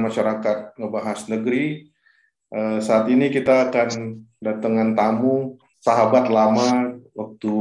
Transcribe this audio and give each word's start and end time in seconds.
masyarakat 0.00 0.78
ngebahas 0.78 1.20
negeri. 1.30 1.90
Uh, 2.54 2.78
saat 2.78 3.10
ini 3.10 3.28
kita 3.34 3.68
akan 3.70 4.22
datangan 4.38 4.94
tamu 4.94 5.58
sahabat 5.82 6.30
lama 6.30 6.96
waktu 7.14 7.52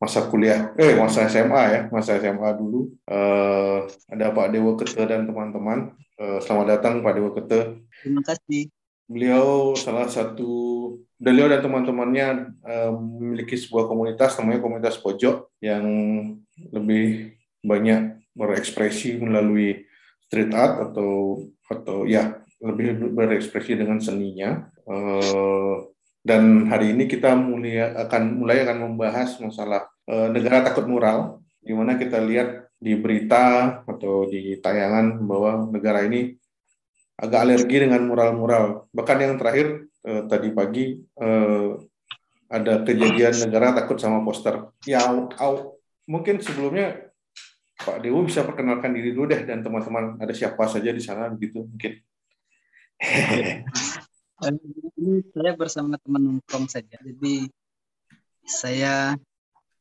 masa 0.00 0.24
kuliah, 0.28 0.72
eh 0.80 0.96
masa 0.96 1.28
SMA 1.28 1.62
ya, 1.68 1.80
masa 1.92 2.16
SMA 2.16 2.50
dulu. 2.56 2.92
Uh, 3.04 3.88
ada 4.08 4.32
Pak 4.32 4.48
Dewa 4.52 4.76
Kete 4.76 5.04
dan 5.04 5.28
teman-teman. 5.28 5.92
Uh, 6.16 6.38
selamat 6.40 6.78
datang 6.78 7.00
Pak 7.00 7.12
Dewa 7.16 7.30
Kete. 7.36 7.84
Terima 8.04 8.22
kasih. 8.24 8.72
Beliau 9.10 9.76
salah 9.76 10.08
satu, 10.08 10.52
beliau 11.20 11.44
dan 11.44 11.60
teman-temannya 11.60 12.56
memiliki 12.96 13.60
sebuah 13.60 13.84
komunitas 13.84 14.40
namanya 14.40 14.64
komunitas 14.64 14.96
pojok 14.96 15.52
yang 15.60 15.84
lebih 16.72 17.36
banyak 17.60 18.22
berekspresi 18.32 19.20
melalui 19.20 19.84
street 20.26 20.52
art 20.56 20.90
atau 20.90 21.44
atau 21.70 22.04
ya 22.08 22.42
lebih 22.62 23.12
berekspresi 23.12 23.74
dengan 23.74 23.98
seninya. 23.98 24.70
Uh, 24.86 25.90
dan 26.22 26.70
hari 26.70 26.94
ini 26.94 27.10
kita 27.10 27.34
mulai 27.34 27.82
akan 27.82 28.22
mulai 28.38 28.62
akan 28.62 28.78
membahas 28.90 29.42
masalah 29.42 29.90
uh, 30.06 30.30
negara 30.30 30.62
takut 30.62 30.86
mural, 30.86 31.42
di 31.58 31.74
mana 31.74 31.98
kita 31.98 32.22
lihat 32.22 32.70
di 32.78 32.94
berita 32.94 33.78
atau 33.82 34.30
di 34.30 34.58
tayangan 34.62 35.22
bahwa 35.26 35.66
negara 35.70 36.06
ini 36.06 36.34
agak 37.18 37.46
alergi 37.46 37.76
dengan 37.86 38.06
mural-mural. 38.06 38.86
Bahkan 38.94 39.18
yang 39.18 39.34
terakhir 39.38 39.90
uh, 40.06 40.26
tadi 40.30 40.48
pagi 40.54 40.98
ada 42.52 42.84
kejadian 42.84 43.48
negara 43.48 43.72
takut 43.72 43.96
sama 43.96 44.20
poster. 44.20 44.68
Ya, 44.84 45.00
mungkin 46.04 46.36
sebelumnya 46.44 47.11
Pak 47.82 47.98
Dewo 48.02 48.22
bisa 48.22 48.46
perkenalkan 48.46 48.94
diri 48.94 49.10
dulu 49.10 49.30
deh 49.30 49.42
dan 49.42 49.60
teman-teman 49.60 50.18
ada 50.22 50.30
siapa 50.30 50.66
saja 50.70 50.94
di 50.94 51.02
sana 51.02 51.30
gitu 51.38 51.66
mungkin. 51.66 51.98
ini 54.98 55.22
saya 55.34 55.52
bersama 55.58 55.98
teman 55.98 56.22
nongkrong 56.22 56.66
saja. 56.70 56.98
Jadi 57.02 57.50
saya 58.46 59.14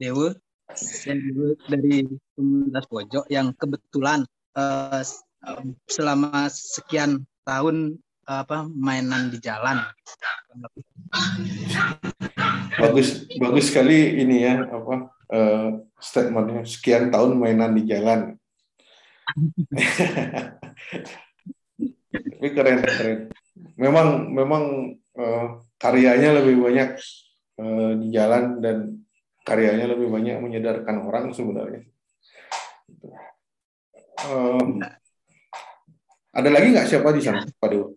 Dewa, 0.02 0.34
saya 0.74 1.18
Dewa 1.18 1.54
dari 1.70 2.06
komunitas 2.34 2.86
pojok 2.90 3.26
yang 3.30 3.54
kebetulan 3.54 4.26
uh, 4.58 5.02
selama 5.90 6.50
sekian 6.50 7.26
tahun 7.46 7.98
apa 8.32 8.64
mainan 8.72 9.28
di 9.28 9.38
jalan. 9.44 9.84
Bagus 12.80 13.28
bagus 13.36 13.68
sekali 13.68 14.24
ini 14.24 14.48
ya 14.48 14.64
apa 14.64 15.12
uh, 15.36 15.70
statementnya 16.00 16.64
sekian 16.64 17.12
tahun 17.12 17.36
mainan 17.36 17.76
di 17.76 17.84
jalan. 17.84 18.40
Tapi 22.12 22.48
keren 22.56 22.80
keren 22.84 23.20
memang 23.76 24.32
memang 24.32 24.64
uh, 25.20 25.62
karyanya 25.78 26.42
lebih 26.42 26.64
banyak 26.64 26.90
uh, 27.60 27.92
di 28.00 28.08
jalan 28.10 28.64
dan 28.64 28.78
karyanya 29.44 29.92
lebih 29.92 30.08
banyak 30.08 30.40
menyadarkan 30.40 30.98
orang 31.06 31.36
sebenarnya. 31.36 31.84
Uh, 34.22 34.78
ada 36.32 36.50
lagi 36.54 36.72
nggak 36.72 36.88
siapa 36.88 37.10
di 37.12 37.22
sana, 37.22 37.44
Pak 37.44 37.68
Dewa? 37.68 37.92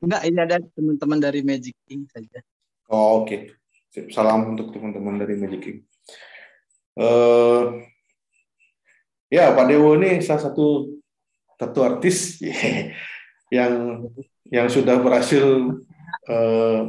Enggak, 0.00 0.22
ini 0.24 0.38
ada 0.40 0.56
teman-teman 0.72 1.18
dari 1.20 1.40
Magic 1.44 1.76
King 1.84 2.08
saja. 2.08 2.40
Oh, 2.88 3.20
oke. 3.20 3.52
Okay. 3.92 4.08
Salam 4.08 4.56
untuk 4.56 4.72
teman-teman 4.72 5.20
dari 5.20 5.36
Magic 5.36 5.60
King. 5.60 5.78
Uh, 6.96 7.84
ya, 9.28 9.52
Pak 9.52 9.68
Dewo 9.68 10.00
ini 10.00 10.24
salah 10.24 10.48
satu 10.48 10.96
tattoo 11.60 11.84
artis 11.84 12.40
yang 13.56 14.08
yang 14.48 14.66
sudah 14.72 14.96
berhasil 15.04 15.44
uh, 16.32 16.82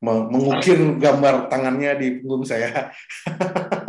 mengukir 0.00 0.78
gambar 0.96 1.50
tangannya 1.50 1.98
di 1.98 2.08
punggung 2.22 2.46
saya. 2.46 2.94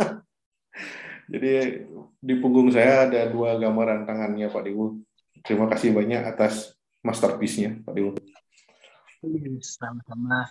Jadi 1.32 1.86
di 2.18 2.34
punggung 2.42 2.68
saya 2.74 3.06
ada 3.06 3.30
dua 3.30 3.62
gambaran 3.62 4.10
tangannya 4.10 4.50
Pak 4.50 4.62
Dewu. 4.66 5.00
Terima 5.46 5.70
kasih 5.70 5.94
banyak 5.94 6.26
atas 6.26 6.81
masterpiece-nya 7.02 7.82
Pak 7.82 7.92
Dewu. 7.94 8.14
Sama-sama. 9.62 10.50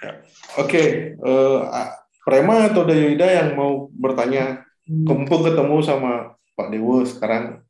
Ya. 0.00 0.24
Oke, 0.56 0.64
okay. 0.64 0.86
uh, 1.20 1.68
eh, 1.68 1.90
Prema 2.24 2.72
atau 2.72 2.88
Dayuida 2.88 3.28
yang 3.28 3.56
mau 3.56 3.88
bertanya, 3.92 4.64
hmm. 4.88 5.04
kumpul 5.04 5.44
ketemu 5.44 5.76
sama 5.84 6.36
Pak 6.56 6.68
Dewo 6.72 7.04
sekarang 7.04 7.60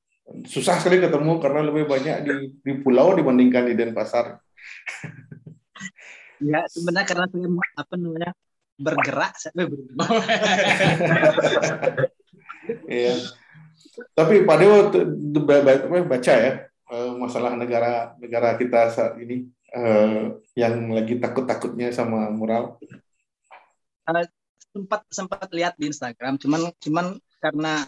susah 0.47 0.79
sekali 0.79 1.03
ketemu 1.03 1.43
karena 1.43 1.67
lebih 1.67 1.91
banyak 1.91 2.23
di, 2.23 2.55
di 2.63 2.73
pulau 2.79 3.19
dibandingkan 3.19 3.67
di 3.67 3.75
Denpasar. 3.75 4.39
ya 6.41 6.65
sebenarnya 6.71 7.05
karena 7.05 7.27
saya 7.29 7.53
apa 7.77 7.95
namanya 7.99 8.33
bergerak 8.79 9.35
saya 9.39 9.67
bergerak. 9.67 10.11
Iya. 12.87 13.19
Tapi 14.15 14.47
Pak 14.47 14.57
Dewo 14.63 14.95
baca 16.07 16.35
ya 16.39 16.70
eh, 16.91 17.13
masalah 17.17 17.55
negara 17.55 18.19
negara 18.19 18.59
kita 18.59 18.91
saat 18.91 19.15
ini 19.23 19.47
uh, 19.75 20.37
yang 20.59 20.91
lagi 20.91 21.19
takut-takutnya 21.23 21.95
sama 21.95 22.29
mural. 22.31 22.79
Uh, 24.07 24.27
sempat 24.71 25.03
sempat 25.11 25.49
lihat 25.55 25.75
di 25.79 25.91
Instagram, 25.91 26.39
cuman 26.39 26.71
cuman 26.79 27.07
karena 27.43 27.87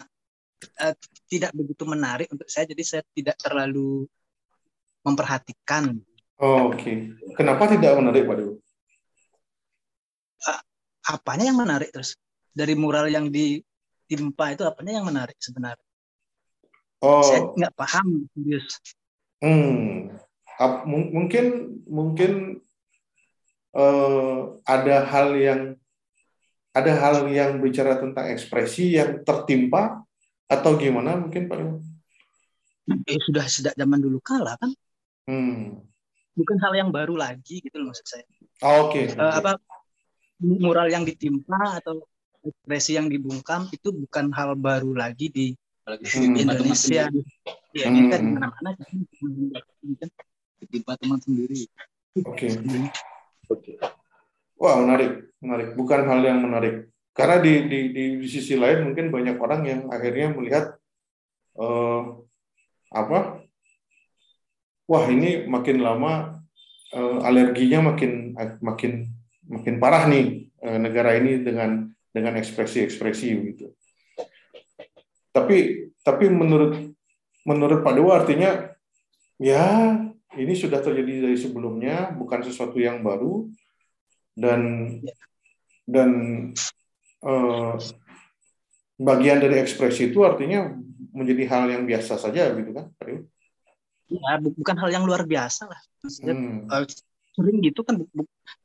uh, 0.83 0.95
tidak 1.27 1.51
begitu 1.55 1.83
menarik 1.87 2.27
untuk 2.31 2.47
saya 2.47 2.67
jadi 2.67 2.83
saya 2.83 3.03
tidak 3.15 3.35
terlalu 3.39 4.07
memperhatikan. 5.03 5.99
Oh, 6.39 6.71
Oke, 6.71 6.79
okay. 6.79 6.95
kenapa 7.39 7.71
tidak 7.71 7.95
menarik 7.99 8.27
Pak 8.27 8.35
Dewo? 8.39 8.53
Uh, 10.43 10.61
apanya 11.07 11.51
yang 11.51 11.59
menarik 11.59 11.91
terus 11.91 12.19
dari 12.51 12.75
mural 12.75 13.07
yang 13.07 13.31
ditimpa 13.31 14.55
itu 14.55 14.63
apanya 14.67 14.99
yang 14.99 15.07
menarik 15.07 15.39
sebenarnya? 15.39 15.92
Oh. 17.03 17.19
Saya 17.19 17.51
nggak 17.51 17.75
paham 17.75 18.31
serius. 18.31 18.79
Hmm, 19.43 20.15
mungkin 20.87 21.45
mungkin 21.83 22.63
uh, 23.75 24.55
ada 24.63 25.03
hal 25.03 25.35
yang 25.35 25.61
ada 26.71 26.91
hal 26.95 27.27
yang 27.27 27.59
bicara 27.59 27.99
tentang 27.99 28.31
ekspresi 28.31 28.95
yang 28.95 29.19
tertimpa 29.27 30.07
atau 30.47 30.79
gimana 30.79 31.19
mungkin 31.19 31.51
Pak 31.51 31.57
Iwan? 31.59 31.77
Eh, 33.03 33.19
sudah 33.27 33.45
sejak 33.51 33.75
zaman 33.75 33.99
dulu 33.99 34.23
kala 34.23 34.55
kan? 34.55 34.71
Hmm. 35.27 35.83
Bukan 36.33 36.57
hal 36.63 36.73
yang 36.73 36.89
baru 36.89 37.19
lagi 37.19 37.59
gitu 37.61 37.83
loh 37.83 37.91
maksud 37.91 38.07
saya. 38.07 38.25
Oh, 38.63 38.89
Oke. 38.89 39.11
Okay. 39.11 39.19
Uh, 39.19 39.27
eh, 39.27 39.33
apa 39.43 39.51
mural 40.39 40.87
yang 40.87 41.03
ditimpa 41.03 41.83
atau 41.83 42.03
ekspresi 42.43 42.95
yang 42.95 43.07
dibungkam 43.11 43.67
itu 43.71 43.91
bukan 43.91 44.31
hal 44.31 44.55
baru 44.55 44.95
lagi 44.95 45.27
di 45.31 45.47
hmm. 45.87 46.35
Indonesia. 46.39 47.11
Ya, 47.73 47.85
ini 47.89 48.11
kan 48.11 48.21
hmm. 48.21 48.33
mana-mana 48.37 48.69
kan 48.77 48.89
ditimpa 50.61 50.93
teman 50.99 51.19
sendiri. 51.19 51.67
Oke. 52.23 52.47
Okay. 52.47 52.51
Oke. 53.49 53.75
Okay. 53.75 53.75
Wah, 54.59 54.79
menarik, 54.79 55.33
menarik. 55.43 55.75
Bukan 55.75 56.07
hal 56.07 56.23
yang 56.23 56.39
menarik 56.39 56.93
karena 57.13 57.37
di, 57.39 57.53
di, 57.69 57.79
di, 57.93 58.03
di 58.17 58.27
sisi 58.27 58.57
lain 58.57 58.89
mungkin 58.89 59.13
banyak 59.13 59.37
orang 59.37 59.61
yang 59.69 59.81
akhirnya 59.93 60.33
melihat 60.33 60.73
uh, 61.61 62.17
apa 62.89 63.45
wah 64.89 65.05
ini 65.05 65.45
makin 65.45 65.77
lama 65.85 66.41
uh, 66.89 67.17
alerginya 67.21 67.93
makin 67.93 68.33
makin 68.65 69.13
makin 69.45 69.75
parah 69.77 70.09
nih 70.09 70.49
uh, 70.65 70.81
negara 70.81 71.13
ini 71.21 71.45
dengan 71.45 71.93
dengan 72.09 72.33
ekspresi-ekspresi 72.41 73.29
gitu 73.53 73.77
tapi 75.33 75.89
tapi 76.05 76.29
menurut 76.29 76.93
menurut 77.43 77.81
Pak 77.81 77.93
Dewa 77.97 78.21
artinya 78.21 78.71
ya 79.41 79.97
ini 80.37 80.53
sudah 80.53 80.79
terjadi 80.79 81.27
dari 81.29 81.37
sebelumnya 81.37 82.13
bukan 82.13 82.45
sesuatu 82.45 82.77
yang 82.77 83.01
baru 83.01 83.49
dan 84.37 84.61
dan 85.83 86.09
eh, 87.25 87.73
bagian 89.01 89.41
dari 89.41 89.59
ekspresi 89.59 90.13
itu 90.13 90.23
artinya 90.23 90.71
menjadi 91.13 91.43
hal 91.49 91.63
yang 91.69 91.83
biasa 91.83 92.15
saja 92.21 92.53
gitu 92.55 92.71
kan 92.71 92.87
Ya, 94.13 94.37
bukan 94.37 94.77
hal 94.77 94.93
yang 94.93 95.03
luar 95.09 95.25
biasa 95.25 95.65
lah. 95.65 95.81
hmm. 96.05 96.69
uh, 96.69 96.85
sering 97.33 97.65
gitu 97.65 97.81
kan 97.81 97.97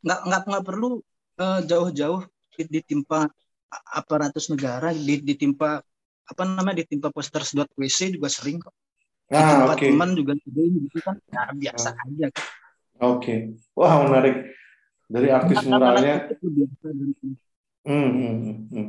nggak 0.05 0.21
nggak 0.29 0.43
nggak 0.45 0.65
perlu 0.67 1.01
uh, 1.41 1.61
jauh-jauh 1.65 2.27
ditimpa 2.59 3.33
aparatus 3.89 4.51
negara, 4.53 4.93
ditimpa 4.99 5.81
apa 6.29 6.43
namanya 6.45 6.85
ditimpa 6.85 7.09
poster 7.09 7.41
sedot 7.41 7.69
WC 7.75 8.15
juga 8.21 8.29
sering 8.29 8.61
kok. 8.61 8.75
Nah, 9.29 9.69
okay. 9.73 9.93
teman 9.93 10.13
juga 10.17 10.37
sering 10.41 10.73
gitu 10.89 10.99
kan. 11.05 11.17
Ya, 11.29 11.49
biasa 11.53 11.97
ah. 11.97 12.05
aja 12.05 12.27
kan. 12.33 12.47
Oke. 12.99 13.19
Okay. 13.19 13.39
Wah, 13.77 14.05
menarik. 14.05 14.37
Dari 15.09 15.29
artis 15.33 15.65
muralnya 15.65 16.29
Hmm, 17.89 18.11
hmm, 18.13 18.35
hmm, 18.45 18.59
hmm. 18.69 18.89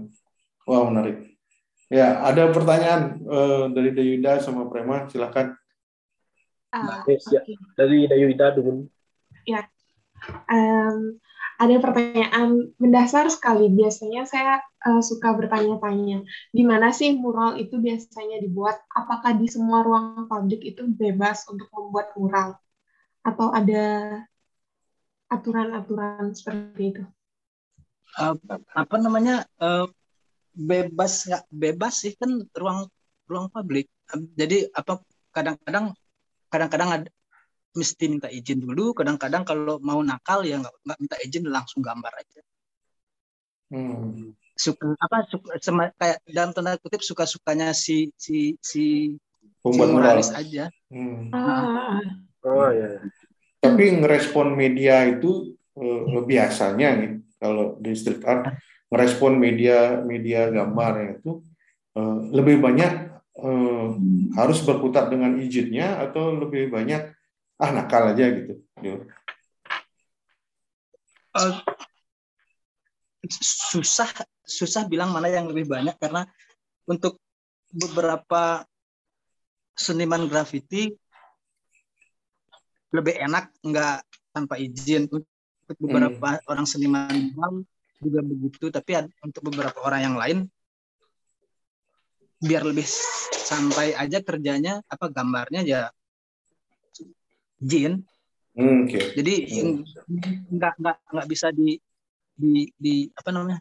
Wow, 0.68 0.92
menarik. 0.92 1.40
Ya, 1.88 2.20
ada 2.20 2.52
pertanyaan 2.52 3.24
uh, 3.24 3.72
dari 3.72 3.96
Dayuda 3.96 4.44
sama 4.44 4.68
Prema, 4.68 5.08
silakan. 5.08 5.56
Uh, 6.76 7.00
okay. 7.08 7.16
Dari 7.80 8.12
Dayuda 8.12 8.60
dulu. 8.60 8.92
Ya, 9.48 9.64
um, 10.52 11.16
ada 11.60 11.76
pertanyaan 11.84 12.72
mendasar 12.80 13.28
sekali. 13.28 13.68
Biasanya 13.68 14.24
saya 14.24 14.64
uh, 14.88 15.04
suka 15.04 15.36
bertanya-tanya, 15.36 16.24
di 16.56 16.64
mana 16.64 16.96
sih 16.96 17.20
mural 17.20 17.60
itu 17.60 17.76
biasanya 17.76 18.40
dibuat? 18.40 18.80
Apakah 18.96 19.36
di 19.36 19.52
semua 19.52 19.84
ruang 19.84 20.32
publik 20.32 20.64
itu 20.64 20.88
bebas 20.88 21.44
untuk 21.52 21.68
membuat 21.76 22.16
mural? 22.16 22.56
Atau 23.28 23.52
ada 23.52 24.18
aturan-aturan 25.28 26.32
seperti 26.32 26.96
itu? 26.96 27.04
Uh, 28.16 28.40
apa 28.74 28.96
namanya? 28.96 29.44
Uh, 29.60 29.92
bebas 30.56 31.30
nggak 31.30 31.46
bebas 31.48 31.94
sih 32.04 32.14
kan 32.20 32.44
ruang 32.52 32.90
ruang 33.32 33.48
publik 33.48 33.88
jadi 34.36 34.68
apa 34.76 35.00
kadang-kadang 35.32 35.96
kadang-kadang 36.50 36.90
ada 36.90 37.10
mesti 37.80 38.12
minta 38.12 38.28
izin 38.28 38.60
dulu 38.60 38.92
kadang-kadang 38.92 39.48
kalau 39.48 39.80
mau 39.80 40.04
nakal 40.04 40.44
ya 40.44 40.60
nggak 40.60 40.76
nggak 40.84 41.00
minta 41.00 41.16
izin 41.24 41.48
langsung 41.48 41.80
gambar 41.80 42.12
aja 42.12 42.42
hmm. 43.72 44.36
suka 44.60 44.92
apa 45.00 45.18
suka 45.32 45.56
sema, 45.64 45.96
kayak 45.96 46.20
dalam 46.28 46.52
tanda 46.52 46.76
kutip 46.76 47.00
suka 47.00 47.24
sukanya 47.24 47.72
si 47.72 48.12
si 48.20 48.60
si 48.60 49.16
pembuat 49.64 49.90
moralis 49.96 50.36
aja 50.36 50.68
hmm. 50.92 51.32
ah. 51.32 52.04
oh 52.44 52.70
ya 52.76 53.00
tapi 53.60 53.84
ngerespon 54.00 54.56
media 54.56 55.08
itu 55.08 55.56
uh, 55.80 56.24
biasanya 56.24 56.90
nih 57.00 57.12
kalau 57.40 57.80
di 57.80 57.92
street 57.96 58.24
art 58.28 58.60
merespon 58.92 59.40
media 59.40 60.00
media 60.04 60.52
gambar 60.52 61.20
itu 61.20 61.40
uh, 61.96 62.20
lebih 62.32 62.60
banyak 62.60 63.10
uh, 63.40 63.88
harus 64.36 64.60
berputar 64.64 65.08
dengan 65.08 65.38
izinnya 65.40 66.04
atau 66.04 66.36
lebih 66.36 66.72
banyak 66.72 67.19
ah 67.60 67.72
nakal 67.76 68.16
aja 68.16 68.26
gitu. 68.32 68.54
Uh, 71.36 71.60
susah 73.70 74.10
susah 74.48 74.88
bilang 74.90 75.14
mana 75.14 75.30
yang 75.30 75.46
lebih 75.52 75.70
banyak 75.70 75.94
karena 76.00 76.26
untuk 76.90 77.22
beberapa 77.70 78.66
seniman 79.78 80.26
grafiti 80.26 80.90
lebih 82.90 83.22
enak 83.22 83.54
nggak 83.62 84.02
tanpa 84.34 84.58
izin 84.58 85.06
untuk 85.06 85.78
beberapa 85.78 86.42
hmm. 86.42 86.50
orang 86.50 86.66
seniman 86.66 87.14
juga 88.02 88.20
begitu 88.26 88.74
tapi 88.74 89.06
untuk 89.22 89.54
beberapa 89.54 89.78
orang 89.86 90.02
yang 90.02 90.16
lain 90.18 90.38
biar 92.40 92.64
lebih 92.64 92.88
santai 93.36 93.94
aja 93.94 94.24
kerjanya 94.24 94.82
apa 94.88 95.12
gambarnya 95.12 95.62
ya 95.62 95.92
jin 97.60 98.04
hmm, 98.56 98.88
okay. 98.88 99.04
jadi 99.16 99.34
hmm. 99.48 99.84
nggak 100.56 100.74
nggak 100.80 100.98
nggak 101.12 101.28
bisa 101.28 101.48
di 101.52 101.78
di 102.40 102.72
di 102.80 103.12
apa 103.12 103.30
namanya 103.36 103.60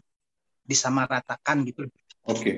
disamaratakan 0.62 1.66
gitu 1.66 1.84
oke 1.84 2.38
okay. 2.38 2.54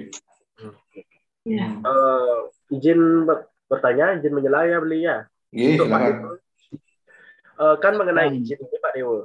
yeah. 1.48 1.80
Ya. 1.80 1.88
uh, 1.88 2.38
izin 2.68 3.24
bertanya 3.66 4.20
izin 4.20 4.36
menyela 4.36 4.68
ya 4.68 4.78
beli 4.78 4.98
ya 5.08 5.24
yeah, 5.50 5.80
uh, 7.56 7.76
kan 7.80 7.96
mengenai 7.96 8.36
izin 8.36 8.60
ini 8.60 8.76
Pak 8.78 8.92
Dewo 8.92 9.16
uh, 9.16 9.24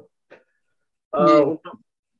yeah. 1.14 1.44
untuk 1.44 1.76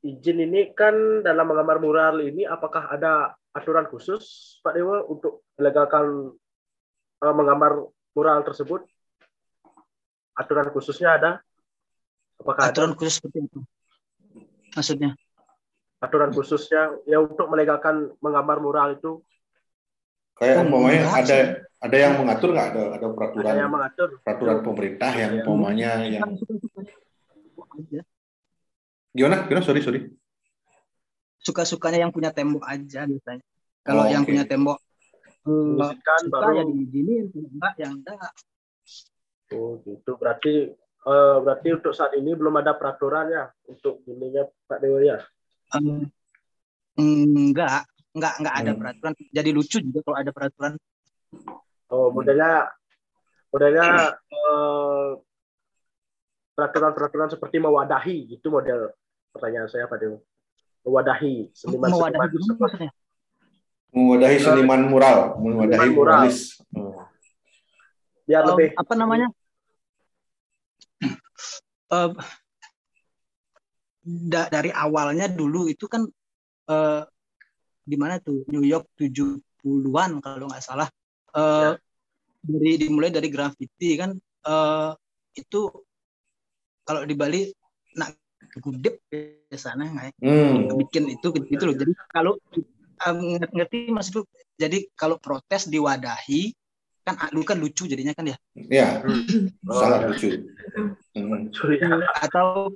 izin 0.06 0.38
ini 0.44 0.70
kan 0.76 1.24
dalam 1.26 1.50
menggambar 1.50 1.82
mural 1.82 2.22
ini 2.22 2.46
apakah 2.46 2.92
ada 2.92 3.34
aturan 3.56 3.88
khusus 3.88 4.56
Pak 4.60 4.76
Dewa 4.76 5.02
untuk 5.08 5.48
melegalkan 5.56 6.36
uh, 7.24 7.34
menggambar 7.34 7.88
mural 8.12 8.44
tersebut? 8.44 8.84
Aturan 10.36 10.68
khususnya 10.70 11.16
ada? 11.16 11.30
Apakah 12.36 12.68
aturan 12.68 12.92
ada? 12.92 12.98
khusus 13.00 13.18
seperti 13.18 13.48
itu? 13.48 13.60
Maksudnya? 14.76 15.10
Aturan 16.04 16.30
khususnya 16.36 16.92
ya 17.08 17.24
untuk 17.24 17.48
melegalkan 17.48 18.12
menggambar 18.20 18.60
mural 18.60 18.88
itu? 18.94 19.24
Kayak 20.36 20.68
umpamanya 20.68 21.08
ada 21.16 21.36
ada 21.80 21.96
yang 21.96 22.20
mengatur 22.20 22.52
nggak 22.52 22.68
ada 22.76 22.82
ada 23.00 23.06
peraturan 23.08 23.48
ada 23.48 23.56
yang 23.56 23.72
mengatur 23.72 24.08
peraturan 24.20 24.60
pemerintah 24.60 25.12
yang 25.16 25.32
ya. 25.32 25.40
umpamanya 25.40 25.90
yang 26.04 26.28
Gimana? 29.16 29.48
Gimana? 29.48 29.64
Sorry, 29.64 29.80
sorry. 29.80 30.00
Suka-sukanya 31.40 32.04
yang 32.04 32.12
punya 32.12 32.36
tembok 32.36 32.68
aja 32.68 33.08
biasanya. 33.08 33.40
Kalau 33.80 34.04
oh, 34.04 34.10
yang 34.12 34.28
okay. 34.28 34.36
punya 34.36 34.44
tembok 34.44 34.78
uh, 35.48 35.88
suka 35.94 36.14
baru... 36.28 36.52
ya 36.52 36.64
diizinin, 36.68 37.24
enggak 37.32 37.74
yang 37.80 37.92
enggak. 38.02 38.30
Oh, 39.54 39.78
gitu. 39.86 40.10
Berarti 40.18 40.74
uh, 41.06 41.38
berarti 41.44 41.68
untuk 41.76 41.92
saat 41.94 42.16
ini 42.18 42.34
belum 42.34 42.58
ada 42.58 42.74
peraturan 42.74 43.30
ya 43.30 43.44
untuk 43.70 44.02
ininya 44.10 44.42
Pak 44.66 44.78
Dewa 44.82 44.98
ya? 45.04 45.18
Um, 45.74 46.10
enggak, 46.98 47.86
enggak 48.16 48.34
enggak 48.42 48.54
ada 48.56 48.70
hmm. 48.72 48.80
peraturan. 48.80 49.12
Jadi 49.30 49.50
lucu 49.54 49.78
juga 49.82 50.00
kalau 50.02 50.16
ada 50.18 50.30
peraturan. 50.34 50.72
Oh, 51.92 52.10
modelnya 52.10 52.66
modelnya 53.54 54.16
uh, 54.18 55.14
peraturan-peraturan 56.56 57.28
seperti 57.30 57.56
mewadahi 57.60 58.32
itu 58.32 58.46
model 58.48 58.90
pertanyaan 59.36 59.68
saya 59.68 59.84
pada 59.84 60.16
mewadahi 60.80 61.52
seniman 61.52 61.92
mewadahi 61.92 62.26
seniman 62.32 62.56
maksudnya 62.56 62.90
mewadahi 63.92 64.36
seniman 64.40 64.80
mural 64.88 65.18
mewadahi 65.36 65.88
mural. 65.92 66.24
muralis 66.24 66.56
hmm. 66.72 66.96
biar 68.24 68.42
um, 68.46 68.48
lebih 68.56 68.68
apa 68.72 68.94
namanya 68.96 69.28
uh, 71.92 72.10
da 74.06 74.46
dari 74.46 74.70
awalnya 74.70 75.26
dulu 75.26 75.66
itu 75.66 75.90
kan 75.90 76.06
uh, 76.70 77.02
di 77.86 77.96
mana 77.98 78.18
tuh? 78.18 78.42
New 78.50 78.66
York 78.66 78.90
70-an 78.98 80.22
kalau 80.22 80.46
nggak 80.50 80.64
salah. 80.64 80.90
Uh, 81.36 81.76
ya. 81.76 81.78
dari 82.46 82.80
dimulai 82.80 83.12
dari 83.12 83.28
graffiti 83.28 83.92
kan 83.98 84.16
uh, 84.48 84.96
itu 85.36 85.68
kalau 86.86 87.04
di 87.04 87.12
Bali 87.12 87.50
nak 87.98 88.16
gudep 88.62 88.96
ke 89.10 89.52
sana 89.52 89.90
nggak 89.90 90.22
hmm. 90.22 90.72
bikin 90.86 91.12
itu 91.12 91.28
gitu 91.34 91.64
loh. 91.66 91.76
Jadi 91.76 91.92
kalau 92.08 92.32
um, 93.04 93.36
ngerti 93.36 93.90
maksudku? 93.92 94.24
Jadi 94.56 94.88
kalau 94.96 95.20
protes 95.20 95.68
diwadahi 95.68 96.54
kan 97.06 97.14
lu 97.30 97.46
kan 97.46 97.62
lucu 97.62 97.86
jadinya 97.86 98.10
kan 98.10 98.26
ya? 98.26 98.36
Ya 98.58 98.88
oh, 99.70 99.78
sangat 99.78 100.00
lucu. 100.10 100.28
Hmm. 101.14 101.48
atau 102.26 102.74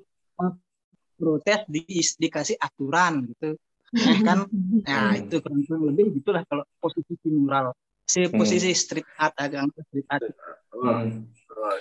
protes 1.18 1.60
di, 1.66 1.82
dikasih 1.98 2.56
aturan 2.62 3.26
gitu. 3.34 3.58
Ya 3.90 4.22
kan? 4.22 4.46
Nah 4.86 5.18
itu 5.18 5.42
kurang 5.42 5.66
lebih 5.90 6.14
gitulah 6.22 6.46
kalau 6.46 6.62
posisi 6.78 7.18
moral 7.26 7.74
si 8.10 8.26
hmm. 8.26 8.34
posisi 8.34 8.70
street 8.74 9.06
art 9.14 9.34
agak 9.38 9.70
street 9.86 10.06
art. 10.10 10.26
Hmm. 10.74 11.30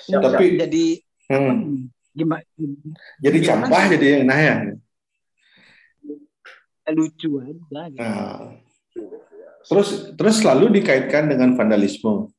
tapi 0.09 0.59
jadi 0.61 0.85
hmm. 1.31 1.89
gimana 2.13 2.43
jadi 3.17 3.37
campah 3.41 3.83
jadi 3.97 4.05
yang 4.21 4.23
nah 4.29 4.37
ya? 4.37 4.55
Lucu 6.89 7.37
aja 7.37 7.53
gitu. 7.93 8.01
nah, 8.01 8.57
terus 9.61 9.89
terus 10.17 10.35
selalu 10.41 10.81
dikaitkan 10.81 11.29
dengan 11.29 11.53
vandalisme 11.53 12.33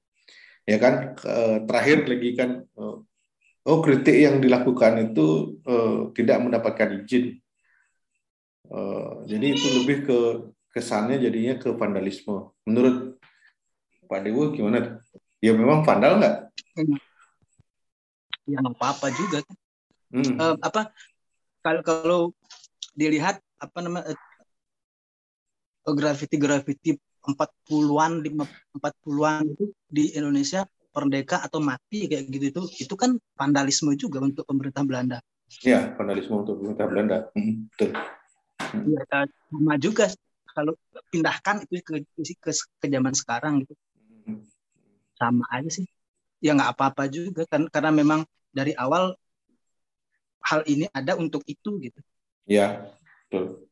ya 0.64 0.76
kan? 0.80 1.14
Terakhir 1.68 2.08
lagi 2.08 2.30
kan 2.36 2.50
eh, 2.64 2.96
oh 3.68 3.78
kritik 3.84 4.16
yang 4.16 4.40
dilakukan 4.40 5.12
itu 5.12 5.56
uh, 5.68 6.08
tidak 6.16 6.40
mendapatkan 6.40 7.04
izin. 7.04 7.38
Jadi 9.26 9.46
itu 9.50 9.66
lebih 9.82 9.98
ke 10.06 10.18
kesannya 10.70 11.18
jadinya 11.18 11.58
ke 11.58 11.74
vandalisme. 11.74 12.54
Menurut 12.62 13.18
Pak 14.06 14.22
Dewo 14.22 14.54
gimana? 14.54 15.02
Ya 15.42 15.50
memang 15.50 15.82
vandal 15.82 16.22
nggak? 16.22 16.54
Ya 18.46 18.62
nggak 18.62 18.74
apa-apa 18.78 19.10
juga. 19.10 19.42
Kan 19.42 19.58
hmm. 20.14 20.36
uh, 20.38 20.56
apa 20.58 20.90
kalau 21.62 21.82
kalau 21.86 22.20
dilihat 22.94 23.38
apa 23.58 23.78
namanya 23.82 24.14
uh, 25.86 25.94
grafiti 25.94 26.36
grafiti 26.38 26.90
40-an 27.20 28.24
40-an 28.76 29.42
itu 29.44 29.64
di 29.86 30.16
Indonesia 30.16 30.64
Merdeka 30.90 31.38
atau 31.46 31.62
mati 31.62 32.10
kayak 32.10 32.26
gitu 32.34 32.44
itu 32.50 32.62
itu 32.88 32.94
kan 32.98 33.14
vandalisme 33.38 33.94
juga 33.94 34.18
untuk 34.18 34.42
pemerintah 34.42 34.82
Belanda. 34.82 35.18
Iya, 35.62 35.94
vandalisme 35.94 36.34
untuk 36.42 36.58
pemerintah 36.58 36.86
Belanda. 36.90 37.18
Hmm, 37.38 37.70
betul. 37.70 37.90
Ya, 38.90 39.02
sama 39.50 39.74
juga 39.78 40.10
kalau 40.50 40.74
pindahkan 41.14 41.62
itu 41.66 41.78
ke 41.82 42.02
ke, 42.42 42.50
ke 42.52 42.86
zaman 42.90 43.14
sekarang 43.14 43.62
gitu. 43.62 43.74
Hmm. 44.26 44.42
Sama 45.14 45.46
aja 45.54 45.70
sih. 45.70 45.86
Ya 46.42 46.58
nggak 46.58 46.74
apa-apa 46.74 47.06
juga 47.06 47.46
kan 47.46 47.70
karena 47.70 47.94
memang 47.94 48.20
dari 48.50 48.74
awal 48.74 49.14
hal 50.42 50.66
ini 50.66 50.90
ada 50.90 51.14
untuk 51.14 51.46
itu 51.46 51.78
gitu. 51.78 52.00
Ya, 52.50 52.90
betul. 53.28 53.70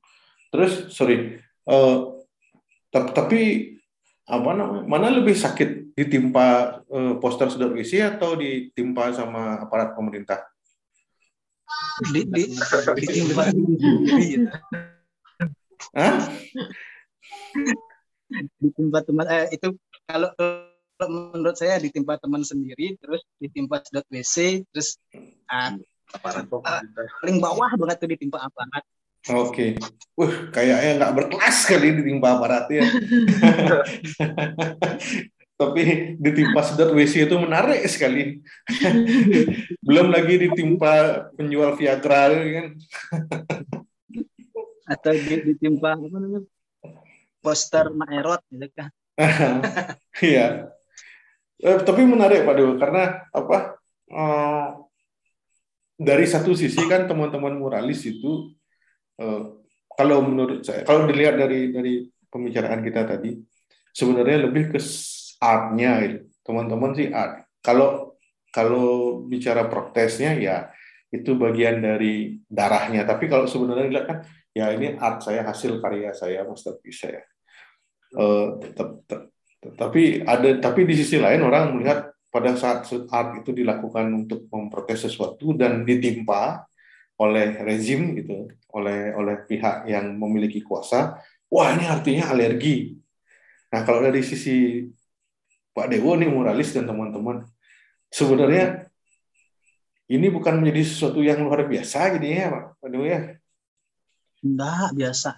Terus 0.54 0.94
sorry, 0.94 1.42
uh, 1.66 2.17
tapi 2.92 3.74
apa 4.28 4.50
namanya 4.52 4.84
mana 4.84 5.08
lebih 5.08 5.32
sakit 5.32 5.96
ditimpa 5.96 6.80
uh, 6.84 7.14
poster 7.16 7.48
sedot 7.48 7.72
WC 7.72 8.04
atau 8.04 8.36
ditimpa 8.36 9.16
sama 9.16 9.56
aparat 9.64 9.96
pemerintah? 9.96 10.44
Di, 12.12 12.22
di, 12.28 12.44
ditimpa 13.00 13.42
Hah? 15.96 16.16
ditimpa 18.60 18.98
teman 19.08 19.26
eh, 19.32 19.48
itu 19.56 19.72
kalau 20.04 20.30
menurut 21.32 21.56
saya 21.56 21.80
ditimpa 21.80 22.20
teman 22.20 22.44
sendiri 22.44 22.98
terus 23.00 23.24
ditimpa 23.40 23.80
sedot 23.80 24.04
WC 24.12 24.68
terus 24.68 25.00
uh, 25.48 25.72
aparat 26.12 26.44
uh, 26.50 26.82
paling 27.24 27.38
bawah 27.40 27.70
banget 27.80 27.96
tuh 28.04 28.08
ditimpa 28.12 28.38
aparat 28.42 28.84
Oke, 29.26 29.34
okay. 29.34 29.70
wah 30.14 30.34
kayaknya 30.54 31.02
nggak 31.02 31.14
berkelas 31.18 31.58
kali 31.66 32.00
ditimpa 32.00 32.38
aparat 32.38 32.70
ya. 32.70 32.86
Tapi 35.58 36.14
ditimpa 36.22 36.62
sedot 36.62 36.94
WC 36.94 37.26
itu 37.26 37.34
menarik 37.34 37.82
sekali. 37.90 38.38
Belum 39.86 40.14
lagi 40.14 40.38
ditimpa 40.38 41.26
penjual 41.34 41.74
Viagra 41.74 42.30
kan. 42.30 42.66
Atau 44.86 45.12
ditimpa 45.18 45.98
apa 45.98 46.06
namanya? 46.06 46.46
Poster 47.42 47.90
Maerot 47.90 48.40
gitu 48.54 48.70
kan. 48.70 48.90
Iya. 50.18 50.70
eh, 51.62 51.78
tapi 51.82 52.02
menarik 52.06 52.46
Pak 52.46 52.54
Dewa 52.54 52.74
karena 52.78 53.02
apa? 53.34 53.78
Uh, 54.08 54.88
dari 55.98 56.26
satu 56.26 56.54
sisi 56.54 56.80
kan 56.86 57.10
teman-teman 57.10 57.54
muralis 57.54 58.02
itu 58.06 58.50
Eh, 58.50 58.56
kalau 59.98 60.18
menurut 60.22 60.62
saya, 60.62 60.86
kalau 60.86 61.10
dilihat 61.10 61.34
dari 61.34 61.74
dari 61.74 62.06
pembicaraan 62.30 62.80
kita 62.86 63.02
tadi, 63.02 63.34
sebenarnya 63.90 64.46
lebih 64.46 64.70
ke 64.70 64.80
artnya, 65.42 65.90
gitu. 66.06 66.18
teman-teman 66.46 66.94
sih 66.94 67.10
art. 67.10 67.50
Kalau 67.58 68.14
kalau 68.54 69.18
bicara 69.26 69.66
protesnya 69.66 70.38
ya 70.38 70.56
itu 71.10 71.34
bagian 71.34 71.82
dari 71.82 72.38
darahnya. 72.46 73.02
Tapi 73.02 73.26
kalau 73.26 73.50
sebenarnya 73.50 73.86
dilihat 73.90 74.06
kan, 74.06 74.18
ya 74.54 74.70
ini 74.70 74.94
art 74.94 75.24
saya, 75.24 75.42
hasil 75.44 75.82
karya 75.82 76.14
saya, 76.14 76.46
masterpiece 76.46 77.00
saya. 77.02 77.22
Uh, 78.14 78.56
tapi 79.76 80.22
ada 80.24 80.62
tapi 80.62 80.86
di 80.88 80.94
sisi 80.96 81.20
lain 81.20 81.44
orang 81.44 81.76
melihat 81.76 82.08
pada 82.30 82.54
saat 82.56 82.88
art 83.10 83.42
itu 83.42 83.50
dilakukan 83.52 84.06
untuk 84.14 84.46
memprotes 84.48 85.10
sesuatu 85.10 85.52
dan 85.56 85.82
ditimpa 85.82 86.68
oleh 87.18 87.58
rezim 87.66 88.14
gitu, 88.14 88.46
oleh 88.70 89.10
oleh 89.18 89.42
pihak 89.42 89.90
yang 89.90 90.14
memiliki 90.14 90.62
kuasa, 90.62 91.18
wah 91.50 91.68
ini 91.74 91.84
artinya 91.90 92.30
alergi. 92.30 92.94
Nah 93.74 93.82
kalau 93.82 94.06
dari 94.06 94.22
sisi 94.22 94.86
Pak 95.74 95.90
Dewo 95.90 96.14
nih 96.14 96.30
moralis 96.30 96.70
dan 96.70 96.86
teman-teman, 96.86 97.42
sebenarnya 98.06 98.86
ini 100.08 100.30
bukan 100.30 100.62
menjadi 100.62 100.82
sesuatu 100.86 101.20
yang 101.20 101.42
luar 101.42 101.66
biasa 101.66 102.16
gitu 102.16 102.26
ya 102.26 102.74
Pak 102.78 102.88
Dewo 102.88 103.04
ya? 103.04 103.34
Enggak, 104.38 104.94
biasa. 104.94 105.30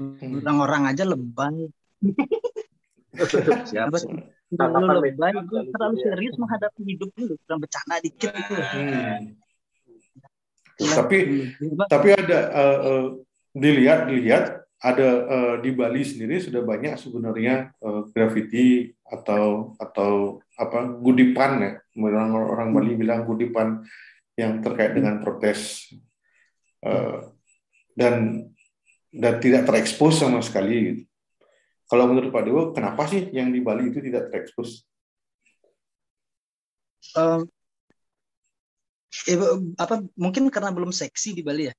Hmm. 0.00 0.40
Orang-orang 0.40 0.82
aja 0.96 1.04
lebay. 1.04 1.68
Siapa? 3.68 4.00
Terlalu 4.48 5.12
lebay, 5.12 5.36
terlalu 5.44 5.96
serius 6.00 6.40
menghadapi 6.40 6.80
hidup 6.88 7.12
lu, 7.20 7.36
kurang 7.44 7.60
bercanda 7.60 8.00
dikit 8.00 8.32
itu. 8.32 8.54
Hmm 8.56 9.36
tapi 10.76 11.50
tapi 11.88 12.08
ada 12.12 12.38
uh, 12.52 12.78
uh, 12.84 13.06
dilihat 13.56 14.12
dilihat 14.12 14.44
ada 14.76 15.08
uh, 15.24 15.54
di 15.64 15.72
Bali 15.72 16.04
sendiri 16.04 16.36
sudah 16.36 16.60
banyak 16.60 17.00
sebenarnya 17.00 17.72
uh, 17.80 18.04
graffiti 18.12 18.92
atau 19.08 19.72
atau 19.80 20.44
apa 20.60 20.84
gudipan 21.00 21.52
ya 21.64 21.72
orang 21.96 22.30
orang 22.36 22.68
Bali 22.76 22.92
hmm. 22.92 23.00
bilang 23.00 23.20
gudipan 23.24 23.80
yang 24.36 24.60
terkait 24.60 24.92
dengan 24.92 25.16
protes 25.24 25.88
uh, 26.84 27.32
dan 27.96 28.44
dan 29.08 29.40
tidak 29.40 29.64
terekspos 29.64 30.20
sama 30.20 30.44
sekali 30.44 30.76
gitu. 30.92 31.02
Kalau 31.86 32.10
menurut 32.10 32.34
Pak 32.34 32.42
Dewo, 32.44 32.62
kenapa 32.74 33.06
sih 33.06 33.30
yang 33.30 33.54
di 33.54 33.62
Bali 33.62 33.88
itu 33.94 34.02
tidak 34.02 34.28
terekspos? 34.28 34.82
Um, 37.14 37.46
eh, 39.28 39.38
apa 39.78 40.02
mungkin 40.18 40.50
karena 40.50 40.70
belum 40.74 40.92
seksi 40.92 41.36
di 41.36 41.42
Bali 41.42 41.70
ya? 41.70 41.74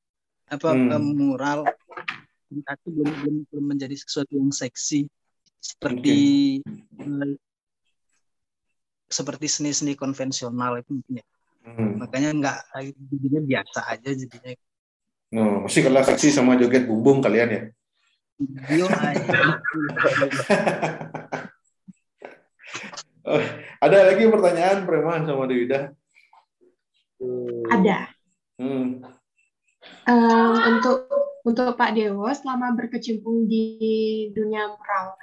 Apa 0.51 0.71
hmm. 0.73 1.03
mural? 1.15 1.67
Itu 2.47 2.87
belum, 2.87 3.11
belum 3.23 3.35
belum 3.51 3.65
menjadi 3.75 3.95
sesuatu 3.99 4.35
yang 4.35 4.51
seksi. 4.55 5.07
Seperti 5.57 6.17
okay. 6.63 7.35
seperti 9.11 9.47
seni-seni 9.47 9.97
konvensional 9.97 10.79
itu 10.79 10.93
mungkin 11.01 11.19
ya. 11.19 11.25
Hmm. 11.67 11.99
makanya 11.99 12.31
nggak 12.31 12.63
jadinya 13.11 13.43
biasa 13.43 13.91
aja 13.91 14.15
jadinya. 14.15 14.55
No 15.35 15.67
masih 15.67 15.83
kalau 15.83 15.99
seksi 15.99 16.31
sama 16.31 16.55
joget 16.55 16.87
bumbung 16.87 17.19
kalian 17.19 17.49
ya? 17.51 17.67
Yo, 18.71 18.87
ada 23.83 23.97
lagi 24.13 24.23
pertanyaan 24.29 24.85
Prema 24.85 25.19
sama 25.25 25.49
Dewida 25.49 25.91
Hmm. 27.17 27.65
Ada. 27.73 27.99
Hmm. 28.57 29.01
Um, 30.07 30.53
untuk 30.77 30.97
untuk 31.47 31.79
Pak 31.79 31.95
Dewo 31.95 32.27
selama 32.35 32.75
berkecimpung 32.75 33.47
di 33.47 33.65
dunia 34.35 34.67
mural, 34.73 35.15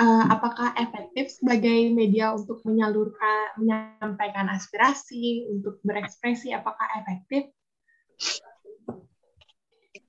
uh, 0.00 0.24
apakah 0.32 0.74
efektif 0.76 1.30
sebagai 1.30 1.92
media 1.94 2.34
untuk 2.34 2.60
menyalurkan 2.66 3.56
menyampaikan 3.60 4.50
aspirasi, 4.50 5.46
untuk 5.48 5.78
berekspresi, 5.86 6.50
apakah 6.50 6.86
efektif? 6.98 7.48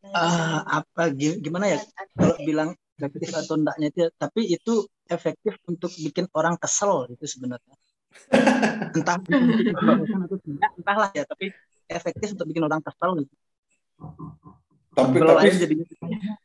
Uh, 0.04 0.60
apa 0.68 1.16
gimana 1.16 1.74
ya 1.74 1.80
kalau 2.20 2.36
bilang 2.44 2.70
efektif 3.00 3.32
atau 3.34 3.56
enggaknya 3.56 3.88
itu 3.90 4.02
tapi 4.20 4.42
itu 4.52 4.74
efektif 5.08 5.56
untuk 5.66 5.90
bikin 5.96 6.28
orang 6.36 6.60
kesel 6.60 7.08
itu 7.08 7.24
sebenarnya 7.24 7.74
entah 8.94 9.18
atau 9.20 10.38
tidak 10.42 10.72
entahlah 10.80 11.10
ya 11.14 11.24
tapi 11.26 11.54
efektif 11.90 12.34
untuk 12.34 12.48
bikin 12.50 12.64
orang 12.66 12.82
kesal 12.82 13.18
gitu. 13.20 13.36
Tapi 14.94 15.18
tapi, 15.18 15.50
jadi... 15.50 15.76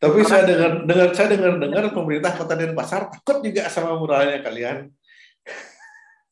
tapi 0.00 0.18
saya 0.24 0.42
dengar 0.48 0.72
dengar 0.88 1.08
saya 1.12 1.28
dengar 1.36 1.60
dengar 1.60 1.84
pemerintah 1.92 2.32
kota 2.32 2.56
Denpasar 2.56 3.12
takut 3.12 3.44
juga 3.44 3.68
sama 3.68 4.00
muralnya 4.00 4.40
kalian. 4.40 4.88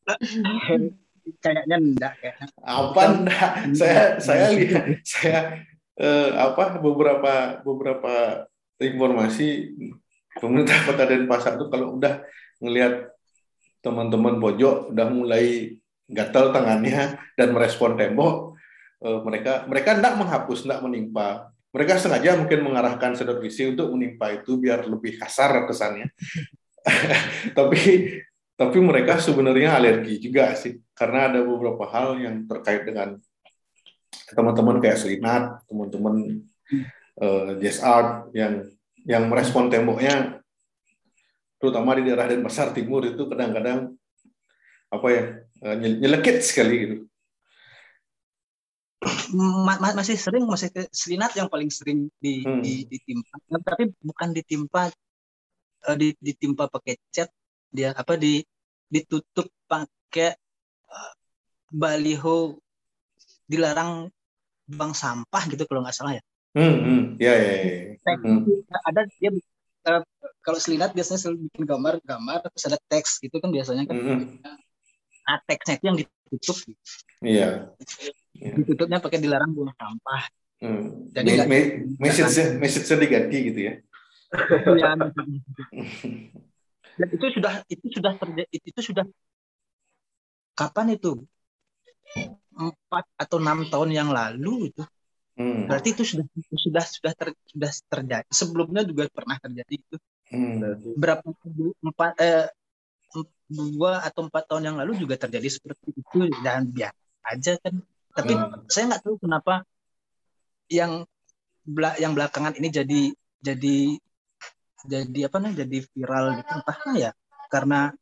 Kayaknya 1.43 1.77
enggak 1.83 2.15
kayaknya. 2.23 2.47
Apa 2.63 3.01
enggak? 3.11 3.51
Saya 3.75 4.03
saya 4.23 4.47
lihat 4.55 5.03
saya 5.03 5.67
eh, 5.99 6.31
apa 6.39 6.79
beberapa 6.79 7.59
beberapa 7.67 8.47
informasi 8.79 9.75
pemerintah 10.39 10.87
kota 10.87 11.03
Denpasar 11.03 11.59
itu 11.59 11.67
kalau 11.67 11.99
udah 11.99 12.23
ngelihat 12.63 13.16
teman-teman 13.87 14.43
pojok 14.43 14.91
udah 14.91 15.07
mulai 15.15 15.79
gatal 16.11 16.51
tangannya 16.51 17.15
dan 17.39 17.55
merespon 17.55 17.95
tembok, 17.95 18.59
uh, 19.07 19.23
mereka 19.23 19.63
mereka 19.71 19.95
tidak 19.95 20.19
menghapus, 20.19 20.67
tidak 20.67 20.83
menimpa. 20.83 21.55
Mereka 21.71 22.03
sengaja 22.03 22.35
mungkin 22.35 22.67
mengarahkan 22.67 23.15
sedot 23.15 23.39
visi 23.39 23.69
untuk 23.71 23.95
menimpa 23.95 24.35
itu 24.35 24.59
biar 24.59 24.91
lebih 24.91 25.23
kasar 25.23 25.71
kesannya. 25.71 26.11
tapi 27.59 28.17
tapi 28.57 28.79
mereka 28.81 29.21
sebenarnya 29.21 29.77
alergi 29.77 30.17
juga 30.19 30.57
sih 30.57 30.81
karena 30.97 31.29
ada 31.29 31.45
beberapa 31.45 31.85
hal 31.93 32.17
yang 32.17 32.49
terkait 32.49 32.89
dengan 32.89 33.21
teman-teman 34.33 34.81
kayak 34.81 34.99
Selinat, 34.99 35.61
teman-teman 35.69 36.43
uh, 37.21 37.55
jazz 37.61 37.85
art 37.85 38.33
yang 38.33 38.65
yang 39.07 39.29
merespon 39.31 39.71
temboknya 39.71 40.36
terutama 41.57 41.97
di 41.97 42.09
daerah 42.09 42.29
Denpasar 42.29 42.73
Timur 42.77 43.05
itu 43.05 43.25
kadang-kadang 43.29 43.97
apa 44.93 45.07
ya 45.11 45.23
eh, 45.67 45.77
nyelekit 45.81 46.41
sekali 46.45 46.77
gitu. 46.79 46.97
masih 49.77 50.17
sering 50.17 50.49
masih 50.49 50.73
selinat 50.91 51.37
yang 51.37 51.53
paling 51.53 51.69
sering 51.69 52.09
di, 52.19 52.43
hmm. 52.43 52.65
di 52.65 52.89
ditimpa 52.89 53.61
tapi 53.63 53.93
bukan 54.01 54.33
ditimpa 54.33 54.89
uh, 55.87 55.97
ditimpa 55.99 56.67
pakai 56.67 56.97
cat 57.13 57.31
dia 57.71 57.93
apa 57.93 58.17
di 58.17 58.41
ditutup 58.89 59.47
pakai 59.69 60.35
uh, 60.91 61.13
baliho 61.71 62.57
dilarang 63.47 64.11
buang 64.67 64.93
sampah 64.95 65.43
gitu 65.47 65.63
kalau 65.71 65.87
nggak 65.87 65.95
salah 65.95 66.19
ya. 66.19 66.23
Hmm, 66.57 66.77
hmm. 66.83 67.01
Ya, 67.21 67.35
ya, 67.37 67.53
ya. 67.53 67.73
Hmm. 68.25 68.43
Ada 68.91 69.07
dia 69.21 69.31
kalau 70.47 70.63
selinat 70.63 70.95
biasanya 70.95 71.19
selalu 71.19 71.51
bikin 71.51 71.67
gambar 71.67 71.99
gambar 72.07 72.47
terus 72.47 72.65
ada 72.71 72.79
teks 72.87 73.19
gitu 73.19 73.43
kan 73.43 73.51
biasanya 73.51 73.83
kan 73.91 73.99
mm 73.99 74.07
-hmm. 74.07 74.39
nah 75.27 75.43
teksnya 75.43 75.75
itu 75.75 75.85
yang 75.91 75.99
ditutup 75.99 76.57
gitu. 76.63 76.83
iya 77.27 77.51
yeah. 78.39 78.55
ditutupnya 78.55 79.03
pakai 79.03 79.19
dilarang 79.19 79.51
buang 79.51 79.75
sampah 79.75 80.23
hmm. 80.63 81.11
jadi 81.11 81.31
me 81.51 81.59
me 81.99 82.07
message 82.07 82.55
message 82.63 82.87
diganti 82.95 83.39
gitu 83.51 83.61
ya 83.67 83.75
ya, 84.79 84.95
dan 86.97 87.09
itu 87.13 87.27
sudah 87.35 87.55
itu 87.67 87.87
sudah 87.93 88.13
terjadi 88.15 88.57
itu 88.63 88.81
sudah 88.81 89.05
kapan 90.57 90.97
itu 90.97 91.27
empat 92.57 93.05
atau 93.21 93.37
enam 93.37 93.69
tahun 93.69 93.91
yang 93.93 94.09
lalu 94.15 94.73
itu 94.73 94.83
hmm. 95.37 95.69
berarti 95.69 95.93
itu 95.93 96.03
sudah 96.07 96.25
sudah 96.57 96.85
sudah 96.87 97.13
ter, 97.13 97.29
sudah 97.51 97.71
terjadi 97.93 98.29
sebelumnya 98.33 98.83
juga 98.87 99.11
pernah 99.13 99.37
terjadi 99.37 99.75
itu 99.77 99.97
hmm. 100.33 100.97
berapa 100.99 101.27
empat 101.83 102.13
eh, 102.23 102.49
dua 103.47 104.03
atau 104.03 104.27
empat 104.27 104.51
tahun 104.51 104.73
yang 104.73 104.77
lalu 104.83 104.99
juga 104.99 105.15
terjadi 105.17 105.47
seperti 105.47 105.95
itu 105.95 106.27
dan 106.43 106.67
biasa 106.71 107.03
aja 107.27 107.53
kan 107.63 107.75
tapi 108.17 108.33
hmm. 108.35 108.67
saya 108.71 108.85
nggak 108.91 109.03
tahu 109.03 109.17
kenapa 109.23 109.63
yang 110.67 111.07
yang 111.99 112.13
belakangan 112.15 112.55
ini 112.59 112.69
jadi 112.71 113.03
jadi 113.43 113.79
jadi 114.87 115.21
apa 115.27 115.37
nih 115.43 115.55
jadi 115.67 115.79
viral 115.95 116.27
gitu 116.43 116.53
entahlah 116.55 116.95
ya 116.95 117.11
karena 117.51 117.95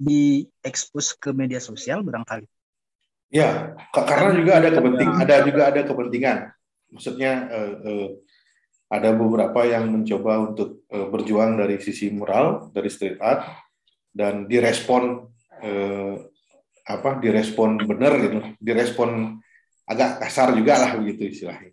diekspos 0.00 1.12
ke 1.20 1.30
media 1.36 1.60
sosial 1.60 2.00
barangkali. 2.00 2.48
Ya, 3.30 3.76
karena 3.94 4.34
juga 4.34 4.52
ada 4.58 4.68
kepenting, 4.74 5.10
ada 5.22 5.34
juga 5.46 5.62
ada 5.70 5.80
kepentingan. 5.86 6.38
Maksudnya 6.90 7.32
eh, 7.46 7.72
eh, 7.86 8.08
ada 8.90 9.14
beberapa 9.14 9.62
yang 9.62 9.86
mencoba 9.86 10.50
untuk 10.50 10.82
eh, 10.90 11.06
berjuang 11.06 11.54
dari 11.54 11.78
sisi 11.78 12.10
moral, 12.10 12.74
dari 12.74 12.90
street 12.90 13.22
art, 13.22 13.46
dan 14.10 14.50
direspon 14.50 15.30
eh, 15.62 16.14
apa? 16.90 17.10
Direspon 17.22 17.78
benar 17.86 18.18
gitu, 18.18 18.38
direspon 18.58 19.38
agak 19.86 20.26
kasar 20.26 20.54
juga 20.58 20.74
lah 20.78 20.98
begitu 20.98 21.30
istilahnya. 21.30 21.70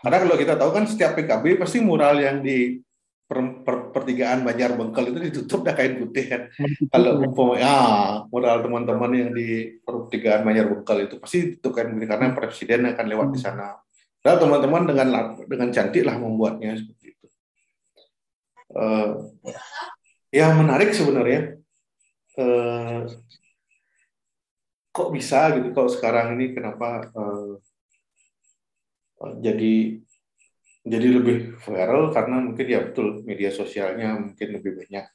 Karena 0.00 0.18
kalau 0.24 0.36
kita 0.40 0.54
tahu 0.56 0.70
kan 0.72 0.84
setiap 0.88 1.12
PKB 1.16 1.60
pasti 1.60 1.78
mural 1.84 2.16
yang 2.20 2.40
di 2.40 2.80
per, 3.26 3.38
per, 3.66 3.76
pertigaan 3.90 4.46
Banjar 4.46 4.78
Bengkel 4.78 5.10
itu 5.10 5.18
ditutup 5.28 5.66
dah 5.66 5.74
kain 5.74 5.98
putih 5.98 6.24
kan. 6.30 6.42
Kalau 6.94 7.20
umpama 7.20 7.58
ya 7.58 7.76
modal 8.30 8.62
teman-teman 8.62 9.12
yang 9.12 9.30
di 9.34 9.76
pertigaan 9.82 10.46
Banjar 10.46 10.70
Bengkel 10.70 11.10
itu 11.10 11.14
pasti 11.18 11.36
ditutup 11.42 11.72
kain 11.74 11.90
putih 11.92 12.08
karena 12.08 12.32
presiden 12.32 12.86
akan 12.94 13.06
lewat 13.08 13.28
di 13.34 13.40
sana. 13.40 13.76
Dan 14.26 14.42
teman-teman 14.42 14.90
dengan 14.90 15.08
dengan 15.46 15.68
cantik 15.70 16.02
lah 16.02 16.18
membuatnya 16.18 16.74
seperti 16.74 17.14
itu. 17.14 17.26
Uh, 18.74 19.30
yang 20.34 20.58
menarik 20.58 20.90
sebenarnya 20.90 21.62
uh, 22.34 23.06
kok 24.90 25.08
bisa 25.14 25.54
gitu 25.54 25.70
kalau 25.70 25.86
sekarang 25.86 26.34
ini 26.34 26.58
kenapa 26.58 27.06
uh, 27.14 27.54
jadi 29.38 30.02
jadi 30.86 31.08
lebih 31.22 31.62
viral 31.62 32.10
karena 32.10 32.42
mungkin 32.42 32.66
ya 32.66 32.82
betul 32.82 33.22
media 33.22 33.54
sosialnya 33.54 34.18
mungkin 34.18 34.58
lebih 34.58 34.74
banyak. 34.74 35.06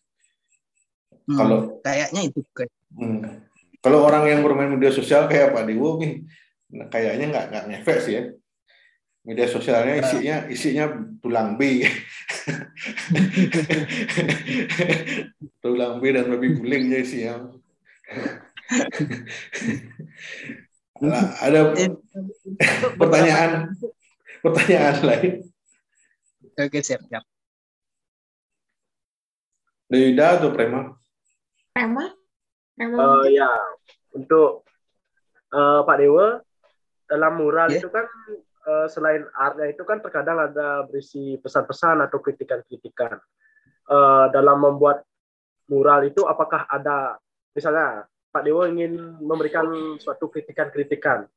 Hmm, 1.28 1.36
kalau 1.36 1.60
kayaknya 1.84 2.32
itu 2.32 2.42
kan. 2.56 2.68
Hmm, 2.96 3.44
kalau 3.84 4.08
orang 4.08 4.28
yang 4.28 4.40
bermain 4.44 4.72
media 4.72 4.92
sosial 4.92 5.28
kayak 5.32 5.52
Pak 5.52 5.68
Dewo 5.68 6.00
nih, 6.00 6.24
nah, 6.76 6.88
kayaknya 6.88 7.26
nggak 7.32 7.46
nggak 7.52 7.66
ngefek 7.72 8.00
sih 8.04 8.14
ya. 8.16 8.24
Media 9.22 9.46
sosialnya 9.46 10.02
isinya 10.02 10.50
isinya 10.50 10.86
tulang 11.22 11.54
B. 11.54 11.86
tulang 15.64 16.02
B 16.02 16.04
dan 16.10 16.26
lebih 16.34 16.58
gulingnya 16.58 17.06
isinya. 17.06 17.54
nah, 21.04 21.26
ada 21.38 21.76
pertanyaan 22.98 23.76
pertanyaan 24.42 24.98
lain 25.04 25.34
Oke, 26.62 26.84
siap, 26.84 27.02
siap. 27.08 27.24
Lida 29.90 30.38
atau 30.38 30.52
Prema? 30.52 30.94
Prema? 31.72 32.06
Prema. 32.76 32.96
Uh, 33.00 33.26
ya, 33.32 33.50
untuk 34.14 34.68
uh, 35.56 35.82
Pak 35.88 35.98
Dewa, 35.98 36.44
dalam 37.08 37.34
mural 37.40 37.72
yeah. 37.72 37.80
itu 37.80 37.88
kan 37.88 38.06
uh, 38.66 38.88
selain 38.90 39.26
artnya 39.34 39.72
itu 39.72 39.84
kan 39.86 40.02
terkadang 40.02 40.38
ada 40.52 40.86
berisi 40.86 41.38
pesan-pesan 41.40 42.06
atau 42.06 42.18
kritikan-kritikan. 42.22 43.18
Uh, 43.92 44.32
dalam 44.32 44.62
membuat 44.62 45.04
mural 45.68 46.06
itu 46.08 46.24
apakah 46.24 46.70
ada 46.70 47.20
misalnya 47.52 48.08
Pak 48.32 48.44
Dewa 48.48 48.72
ingin 48.72 49.20
memberikan 49.20 49.68
suatu 50.00 50.32
kritikan-kritikan 50.32 51.28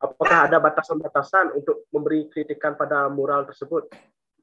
apakah 0.00 0.46
ada 0.46 0.60
batasan-batasan 0.60 1.56
untuk 1.56 1.88
memberi 1.88 2.28
kritikan 2.28 2.76
pada 2.76 3.08
mural 3.08 3.48
tersebut 3.48 3.88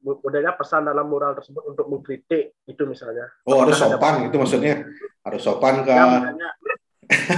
modelnya 0.03 0.51
pesan 0.59 0.83
dalam 0.83 1.07
mural 1.07 1.31
tersebut 1.31 1.63
untuk 1.63 1.87
mengkritik 1.87 2.59
itu 2.67 2.83
misalnya. 2.83 3.31
Oh 3.47 3.63
harus 3.63 3.79
sopan 3.79 4.27
itu 4.27 4.35
maksudnya 4.35 4.83
harus 5.23 5.39
sopan 5.39 5.87
kan? 5.87 6.35
Ya, 6.35 6.51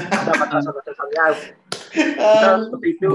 ada 0.10 0.34
batasan-batasannya. 0.34 1.25
Seperti 1.95 2.88
itu. 2.99 3.12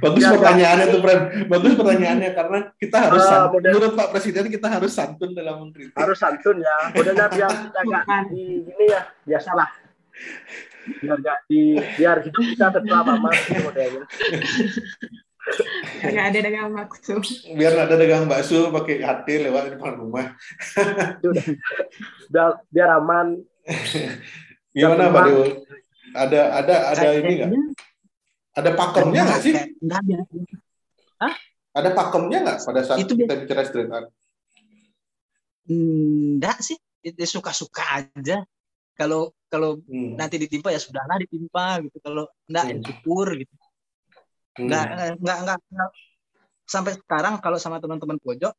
Bagus 0.00 0.22
ya, 0.24 0.30
pertanyaannya 0.34 0.86
ya. 0.88 0.92
tuh, 0.92 1.00
Fred. 1.04 1.20
Bagus 1.48 1.72
pertanyaannya 1.76 2.30
karena 2.32 2.58
kita 2.80 2.96
harus 2.98 3.22
uh, 3.22 3.28
santun. 3.28 3.60
Model, 3.60 3.72
menurut 3.76 3.92
Pak 3.98 4.08
Presiden 4.16 4.46
kita 4.48 4.68
harus 4.72 4.92
santun 4.92 5.30
dalam 5.36 5.54
mengkritik. 5.68 5.94
Harus 5.94 6.18
santun 6.18 6.56
ya. 6.60 6.76
Modelnya 6.96 7.26
biar 7.28 7.50
kita 7.52 7.80
nggak 7.84 8.04
di 8.32 8.44
ini 8.64 8.84
ya 8.88 9.02
biasalah. 9.28 9.68
Biar 10.98 11.16
nggak 11.20 11.38
di 11.46 11.62
biar 12.00 12.16
hidup 12.24 12.44
kita 12.56 12.66
tetap 12.72 13.04
aman 13.04 13.32
modelnya. 13.62 14.04
Nggak 16.02 16.24
ada 16.30 16.38
dagang 16.38 16.70
bakso. 16.70 17.14
Biar 17.58 17.72
ada 17.74 17.94
dagang 17.98 18.24
bakso 18.30 18.70
pakai 18.70 19.02
hati 19.02 19.34
lewat 19.42 19.62
di 19.66 19.70
depan 19.74 19.98
rumah. 19.98 20.38
biar, 22.30 22.50
biar 22.70 22.90
aman. 23.02 23.42
Gimana 24.72 25.12
Pak 25.12 25.22
Dewo? 25.28 25.44
Ada 26.12 26.40
ada 26.60 26.74
ada 26.92 27.08
ini 27.18 27.32
nggak? 27.40 27.50
Ada 28.52 28.70
pakemnya 28.76 29.22
nggak 29.24 29.40
sih? 29.40 29.54
Nggak 29.80 29.98
ada. 30.04 30.16
Hah? 31.22 31.34
Ada 31.72 31.90
pakemnya 31.96 32.38
nggak 32.44 32.58
pada 32.68 32.80
saat 32.84 32.98
itu 33.00 33.12
kita 33.16 33.34
bicara 33.40 33.62
street 33.64 33.88
art? 33.88 34.08
Enggak 35.70 36.58
sih, 36.60 36.76
itu 37.00 37.16
suka-suka 37.24 37.82
aja. 38.02 38.44
Kalau 38.92 39.32
kalau 39.48 39.80
hmm. 39.88 40.20
nanti 40.20 40.36
ditimpa 40.36 40.68
ya 40.68 40.80
sudahlah 40.80 41.16
ditimpa 41.22 41.80
gitu. 41.86 41.96
Kalau 42.04 42.28
enggak 42.50 42.64
hmm. 42.64 42.72
ya 42.72 42.76
syukur 42.84 43.28
gitu. 43.40 43.54
Nggak, 44.52 44.84
hmm. 44.84 45.16
nggak, 45.24 45.38
nggak, 45.48 45.58
nggak, 45.72 45.90
sampai 46.68 46.92
sekarang 46.96 47.40
kalau 47.40 47.56
sama 47.56 47.80
teman-teman 47.80 48.20
pojok 48.20 48.52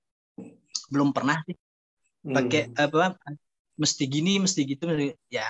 belum 0.93 1.09
pernah 1.15 1.41
sih 1.45 1.57
pakai 2.23 2.69
hmm. 2.69 2.77
apa 2.77 3.17
mesti 3.75 4.03
gini 4.05 4.37
mesti 4.37 4.61
gitu 4.69 4.85
ya 5.33 5.47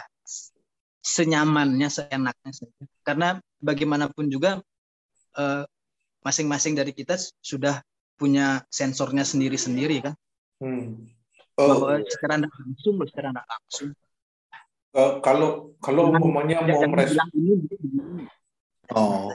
senyamannya 1.04 1.92
seenaknya 1.92 2.52
saja. 2.56 2.84
Karena 3.04 3.38
bagaimanapun 3.60 4.32
juga 4.32 4.64
eh, 5.36 5.64
masing-masing 6.24 6.80
dari 6.80 6.96
kita 6.96 7.20
sudah 7.44 7.84
punya 8.16 8.64
sensornya 8.72 9.28
sendiri-sendiri 9.28 10.00
kan? 10.00 10.16
Hmm. 10.64 11.12
oh, 11.60 11.68
bahwa 11.68 12.00
secara 12.08 12.40
tidak 12.40 12.54
langsung 12.56 12.96
secara 13.04 13.28
tidak 13.36 13.48
langsung. 13.52 13.90
Uh, 14.94 15.18
kalau 15.26 15.74
kalau 15.82 16.14
umpamanya 16.14 16.62
mau 16.62 16.86
merespon 16.86 17.28
oh. 18.94 19.34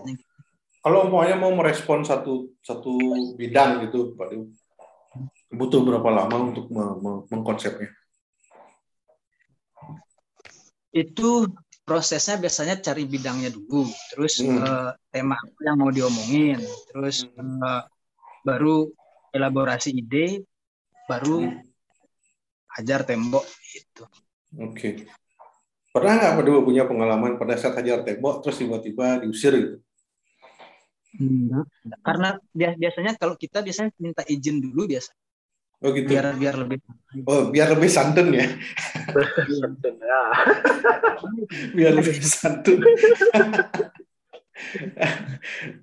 Kalau 0.79 0.99
umpamanya 1.11 1.37
mau 1.37 1.53
merespon 1.53 2.07
satu 2.07 2.55
satu 2.63 2.95
bidang 3.35 3.91
gitu 3.91 4.15
Pak 4.15 4.39
butuh 5.51 5.81
berapa 5.83 6.09
lama 6.09 6.55
untuk 6.55 6.71
mengkonsepnya? 7.29 7.91
Itu 10.99 11.47
prosesnya 11.87 12.37
biasanya 12.37 12.83
cari 12.83 13.07
bidangnya 13.07 13.55
dulu, 13.55 13.87
terus 14.13 14.43
hmm. 14.43 14.59
uh, 14.61 14.91
tema 15.09 15.39
apa 15.39 15.61
yang 15.65 15.77
mau 15.81 15.89
diomongin, 15.95 16.61
terus 16.93 17.25
hmm. 17.25 17.63
uh, 17.65 17.83
baru 18.45 18.91
elaborasi 19.33 19.97
ide, 19.97 20.45
baru 21.09 21.49
hmm. 21.49 21.65
hajar 22.77 23.07
tembok 23.09 23.47
gitu. 23.73 24.05
Oke. 24.61 24.73
Okay. 24.75 24.95
Pernah 25.89 26.21
nggak 26.21 26.45
Dewa 26.45 26.61
punya 26.61 26.85
pengalaman 26.85 27.41
pada 27.41 27.57
saat 27.57 27.81
hajar 27.81 28.05
tembok 28.05 28.45
terus 28.45 28.61
tiba-tiba 28.61 29.25
diusir 29.25 29.57
gitu? 29.57 29.77
Enggak. 31.17 31.67
Karena 32.05 32.29
biasanya 32.55 33.13
kalau 33.17 33.35
kita 33.35 33.65
biasanya 33.65 33.91
minta 33.97 34.23
izin 34.29 34.61
dulu 34.61 34.85
biasa. 34.85 35.11
Oh 35.83 35.91
gitu. 35.97 36.07
Biar 36.07 36.37
biar 36.37 36.55
lebih. 36.61 36.85
Oh 37.25 37.49
biar 37.49 37.73
lebih 37.73 37.89
santun 37.89 38.37
ya. 38.37 38.45
santun 39.49 39.97
ya. 40.05 40.21
biar 41.73 41.97
lebih 41.97 42.21
santun. 42.21 42.85
Oke. 42.85 43.01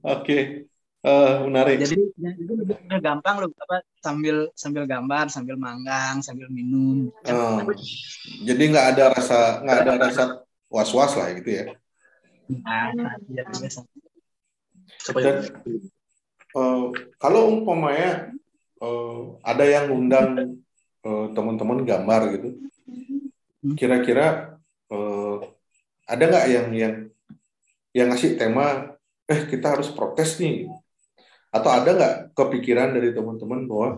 Okay. 0.05 0.69
Uh, 1.05 1.45
menarik. 1.45 1.85
Jadi, 1.85 2.01
jadi 2.17 2.53
lebih 2.65 2.97
gampang 2.97 3.37
loh 3.37 3.53
apa 3.61 3.85
sambil 4.01 4.49
sambil 4.57 4.89
gambar, 4.89 5.29
sambil 5.29 5.53
manggang, 5.53 6.17
sambil 6.25 6.49
minum. 6.49 7.13
Oh. 7.29 7.61
Jadi 8.41 8.73
nggak 8.73 8.97
ada 8.97 9.13
rasa 9.13 9.61
nggak 9.61 9.79
ada 9.85 9.93
rasa 10.01 10.23
was-was 10.65 11.13
lah 11.13 11.29
gitu 11.37 11.61
ya. 11.61 11.77
Nah, 12.49 12.89
ya 13.29 13.45
biasa. 13.45 13.85
Dan, 15.13 15.45
uh, 16.57 16.89
kalau 17.21 17.53
umpamanya 17.53 18.33
uh, 18.81 19.37
ada 19.45 19.61
yang 19.61 19.93
undang 19.93 20.29
uh, 20.41 20.49
teman-teman 21.05 21.85
gambar 21.85 22.21
gitu. 22.33 22.49
Hmm. 23.61 23.75
Kira-kira 23.77 24.57
uh, 24.89 25.37
ada 26.05 26.23
nggak 26.25 26.45
yang 26.49 26.67
yang 26.73 26.95
yang 27.95 28.07
ngasih 28.11 28.35
tema, 28.35 28.97
eh 29.29 29.45
kita 29.47 29.77
harus 29.77 29.93
protes 29.93 30.41
nih, 30.41 30.67
atau 31.53 31.69
ada 31.71 31.89
nggak 31.95 32.15
kepikiran 32.35 32.91
dari 32.91 33.13
teman-teman 33.13 33.69
bahwa 33.69 33.89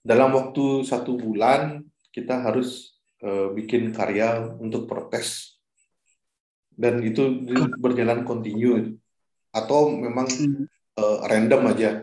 dalam 0.00 0.30
waktu 0.32 0.86
satu 0.86 1.18
bulan 1.18 1.84
kita 2.14 2.40
harus 2.40 2.96
uh, 3.20 3.50
bikin 3.52 3.90
karya 3.92 4.48
untuk 4.62 4.86
protes? 4.86 5.58
Dan 6.74 7.06
itu 7.06 7.22
berjalan 7.78 8.26
kontinu 8.26 8.98
atau 9.54 9.94
memang 9.94 10.26
uh, 10.98 11.22
random 11.30 11.70
aja? 11.70 12.02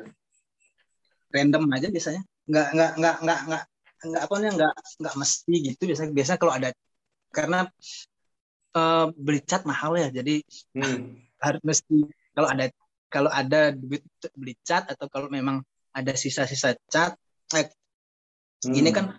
Random 1.27 1.67
aja 1.75 1.91
biasanya. 1.91 2.23
Nggak 2.47 2.67
nggak 2.71 2.91
nggak 2.95 3.15
nggak 3.19 3.39
nggak 3.51 3.63
nggak 4.01 4.23
apa 4.25 4.33
namanya 4.37 4.53
nggak 4.57 4.73
nggak 5.01 5.15
mesti 5.21 5.53
gitu. 5.71 5.81
Biasa 5.89 6.01
biasa 6.11 6.33
kalau 6.41 6.53
ada 6.57 6.69
karena 7.31 7.59
uh, 8.75 9.05
beli 9.15 9.41
cat 9.45 9.63
mahal 9.63 9.95
ya. 9.97 10.09
Jadi 10.09 10.41
hmm. 10.77 10.99
harus 11.45 11.61
mesti 11.65 11.97
kalau 12.35 12.47
ada 12.49 12.65
kalau 13.11 13.31
ada 13.31 13.75
duit 13.75 14.03
beli 14.33 14.55
cat 14.63 14.87
atau 14.87 15.05
kalau 15.11 15.27
memang 15.27 15.61
ada 15.91 16.15
sisa-sisa 16.15 16.77
cat 16.87 17.19
eh, 17.57 17.67
hmm. 18.63 18.73
ini 18.77 18.89
kan 18.95 19.11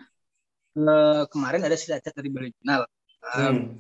uh, 0.81 1.29
kemarin 1.29 1.61
ada 1.61 1.77
sisa 1.77 2.01
cat 2.01 2.17
dari 2.17 2.33
original 2.33 2.89
uh, 3.21 3.53
hmm. 3.53 3.77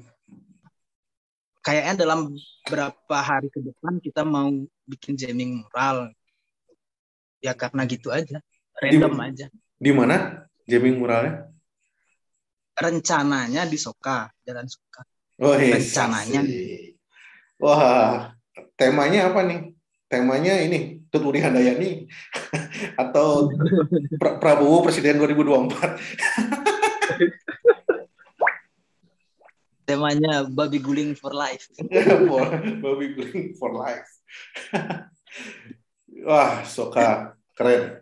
kayaknya 1.64 2.04
dalam 2.04 2.36
berapa 2.68 3.16
hari 3.16 3.48
ke 3.48 3.64
depan 3.64 3.96
kita 4.04 4.22
mau 4.22 4.52
bikin 4.86 5.16
jamming 5.16 5.64
mural. 5.64 6.12
Ya 7.42 7.58
karena 7.58 7.82
gitu 7.90 8.14
aja 8.14 8.38
random 8.82 9.12
di, 9.14 9.22
aja. 9.22 9.46
di 9.78 9.92
mana 9.94 10.46
jamming 10.72 10.96
muralnya 10.96 11.52
rencananya 12.72 13.68
di 13.68 13.76
Soka 13.76 14.32
Jalan 14.40 14.64
Soka 14.64 15.04
oh, 15.44 15.52
yes. 15.60 15.92
rencananya 15.92 16.40
wah 17.60 18.32
temanya 18.80 19.28
apa 19.28 19.44
nih 19.44 19.76
temanya 20.08 20.56
ini 20.64 21.04
Tuturi 21.12 21.44
Handayani 21.44 22.08
atau 23.02 23.52
pra 24.16 24.40
Prabowo 24.40 24.88
Presiden 24.88 25.20
2024 25.20 25.68
temanya 29.92 30.46
babi 30.46 30.78
guling 30.80 31.12
for 31.12 31.34
life. 31.34 31.68
babi 32.84 33.06
guling 33.12 33.52
for 33.58 33.76
life. 33.76 34.08
Wah, 36.24 36.64
Soka 36.64 37.36
keren. 37.52 38.00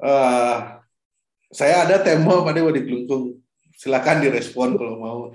Uh, 0.00 0.80
saya 1.54 1.86
ada 1.86 2.02
tema 2.02 2.42
pada 2.42 2.58
di 2.58 2.82
Kelungkung. 2.82 3.38
Silakan 3.78 4.26
direspon 4.26 4.74
kalau 4.74 4.98
mau. 4.98 5.30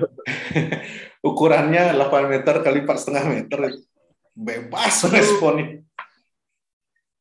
Ukurannya 1.28 1.96
8 1.96 2.28
meter 2.28 2.60
kali 2.60 2.84
4,5 2.84 3.32
meter. 3.32 3.72
Bebas 4.36 5.08
responnya. 5.08 5.80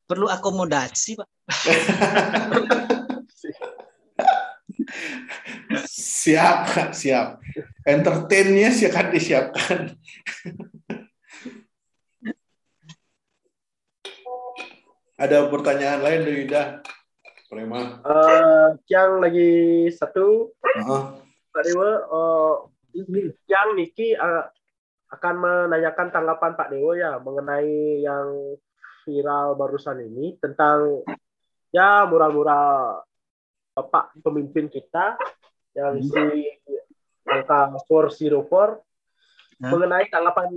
Perlu 0.04 0.28
akomodasi, 0.28 1.16
Pak. 1.16 1.32
siap, 5.88 6.92
siap. 6.92 7.40
Entertainnya 7.88 8.68
sih 8.72 8.88
akan 8.92 9.08
disiapkan. 9.16 9.80
Ada 15.24 15.48
pertanyaan 15.48 16.04
lain 16.04 16.22
dari 16.28 16.44
Ida? 16.50 16.84
Prima. 17.54 18.02
Uh, 18.02 18.74
yang 18.90 19.22
lagi 19.22 19.86
satu, 19.94 20.50
uh-huh. 20.58 21.22
Pak 21.54 21.64
Dewa, 21.70 21.90
uh, 22.10 22.56
yang 23.46 23.78
Niki 23.78 24.18
uh, 24.18 24.50
akan 25.14 25.36
menanyakan 25.38 26.10
tanggapan 26.10 26.58
Pak 26.58 26.74
Dewa 26.74 26.98
ya 26.98 27.22
mengenai 27.22 28.02
yang 28.02 28.58
viral 29.06 29.54
barusan 29.54 30.02
ini 30.02 30.34
tentang 30.42 31.06
ya 31.70 32.10
mural-mural 32.10 33.06
Bapak 33.78 34.18
pemimpin 34.26 34.66
kita 34.70 35.18
yang 35.78 36.02
hmm. 36.02 36.10
si 36.10 36.26
angka 37.30 37.70
404 37.86 38.50
hmm. 39.62 39.70
mengenai 39.70 40.10
tanggapan 40.10 40.50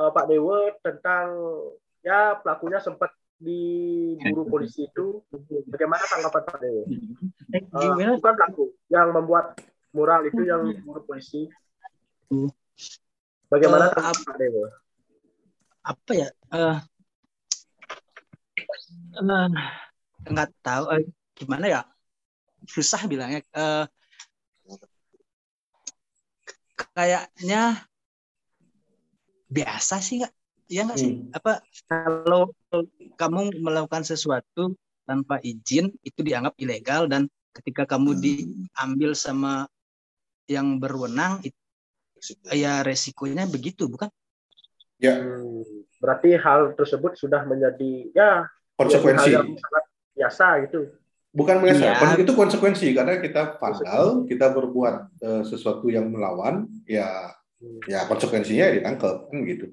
uh, 0.00 0.10
Pak 0.16 0.24
Dewa 0.32 0.72
tentang 0.80 1.28
ya 2.00 2.40
pelakunya 2.40 2.80
sempat 2.80 3.12
diburu 3.40 4.44
polisi 4.44 4.84
itu 4.84 5.24
bagaimana 5.72 6.04
tanggapan 6.04 6.42
Pak 6.44 6.56
Dewa? 6.60 6.84
Uh, 7.72 8.16
bukan 8.20 8.34
pelaku 8.36 8.64
yang 8.92 9.16
membuat 9.16 9.56
mural 9.96 10.28
itu 10.28 10.44
yang 10.44 10.68
diburu 10.68 11.00
polisi. 11.08 11.48
Bagaimana 13.48 13.88
uh, 13.88 13.92
tanggapan 13.96 14.22
Pak 14.28 14.36
Dewa? 14.36 14.68
Apa 15.80 16.12
ya? 16.12 16.28
Uh, 16.52 16.78
uh, 19.16 19.48
nggak 20.28 20.50
tahu. 20.60 20.84
Uh, 20.92 21.00
gimana 21.40 21.64
ya 21.72 21.80
susah 22.68 23.08
bilangnya 23.08 23.40
uh, 23.56 23.88
kayaknya 26.92 27.80
biasa 29.48 30.04
sih 30.04 30.20
nggak 30.20 30.34
ya 30.70 30.86
nggak 30.86 30.98
sih 31.02 31.12
hmm. 31.18 31.34
apa 31.34 31.58
kalau 31.90 32.54
kamu 33.18 33.58
melakukan 33.58 34.06
sesuatu 34.06 34.78
tanpa 35.02 35.42
izin 35.42 35.90
itu 36.06 36.22
dianggap 36.22 36.54
ilegal 36.62 37.10
dan 37.10 37.26
ketika 37.50 37.82
kamu 37.90 38.14
hmm. 38.14 38.22
diambil 38.22 39.10
sama 39.18 39.66
yang 40.46 40.78
berwenang 40.78 41.42
itu, 41.42 41.58
ya 42.54 42.86
resikonya 42.86 43.50
begitu 43.50 43.90
bukan 43.90 44.06
ya 45.02 45.18
hmm, 45.18 45.90
berarti 45.98 46.38
hal 46.38 46.78
tersebut 46.78 47.18
sudah 47.18 47.42
menjadi 47.50 48.14
ya 48.14 48.30
konsekuensi 48.78 49.34
yang 49.34 49.50
sangat 49.58 49.84
biasa 50.14 50.46
gitu 50.70 50.80
Bukan 51.30 51.62
biasa, 51.62 51.86
ya. 51.86 52.18
itu 52.18 52.34
konsekuensi 52.34 52.90
karena 52.90 53.22
kita 53.22 53.54
vandal, 53.62 54.26
kita 54.26 54.50
berbuat 54.50 54.94
uh, 55.22 55.42
sesuatu 55.46 55.86
yang 55.86 56.10
melawan, 56.10 56.66
ya 56.90 57.30
ya 57.86 58.02
konsekuensinya 58.10 58.66
ya 58.66 58.74
ditangkap 58.82 59.30
kan 59.30 59.38
gitu. 59.46 59.70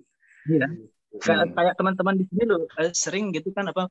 Iya. 0.47 0.67
Hmm. 0.67 1.51
Kayak 1.53 1.75
teman-teman 1.79 2.15
di 2.19 2.25
sini 2.29 2.43
loh 2.47 2.67
eh, 2.79 2.93
sering 2.93 3.33
gitu 3.35 3.49
kan 3.51 3.69
apa 3.71 3.89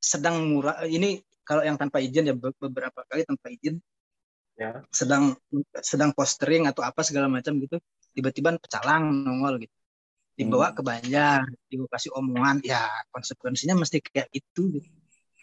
sedang 0.00 0.52
murah 0.52 0.84
ini 0.86 1.20
kalau 1.42 1.62
yang 1.62 1.78
tanpa 1.78 1.98
izin 2.02 2.30
ya 2.30 2.34
beberapa 2.36 3.02
kali 3.08 3.26
tanpa 3.26 3.50
izin 3.50 3.80
ya. 4.54 4.84
sedang 4.92 5.34
sedang 5.82 6.10
postering 6.14 6.68
atau 6.70 6.84
apa 6.86 7.02
segala 7.02 7.26
macam 7.26 7.58
gitu 7.58 7.80
tiba-tiba 8.14 8.54
pecalang 8.60 9.26
nongol 9.26 9.66
gitu 9.66 9.74
dibawa 10.36 10.70
hmm. 10.70 10.76
ke 10.76 10.82
Banjar 10.84 11.40
dikasih 11.72 12.12
omongan 12.12 12.60
ya 12.62 12.86
konsekuensinya 13.10 13.74
mesti 13.74 13.98
kayak 14.04 14.28
itu 14.30 14.62
gitu. 14.78 14.88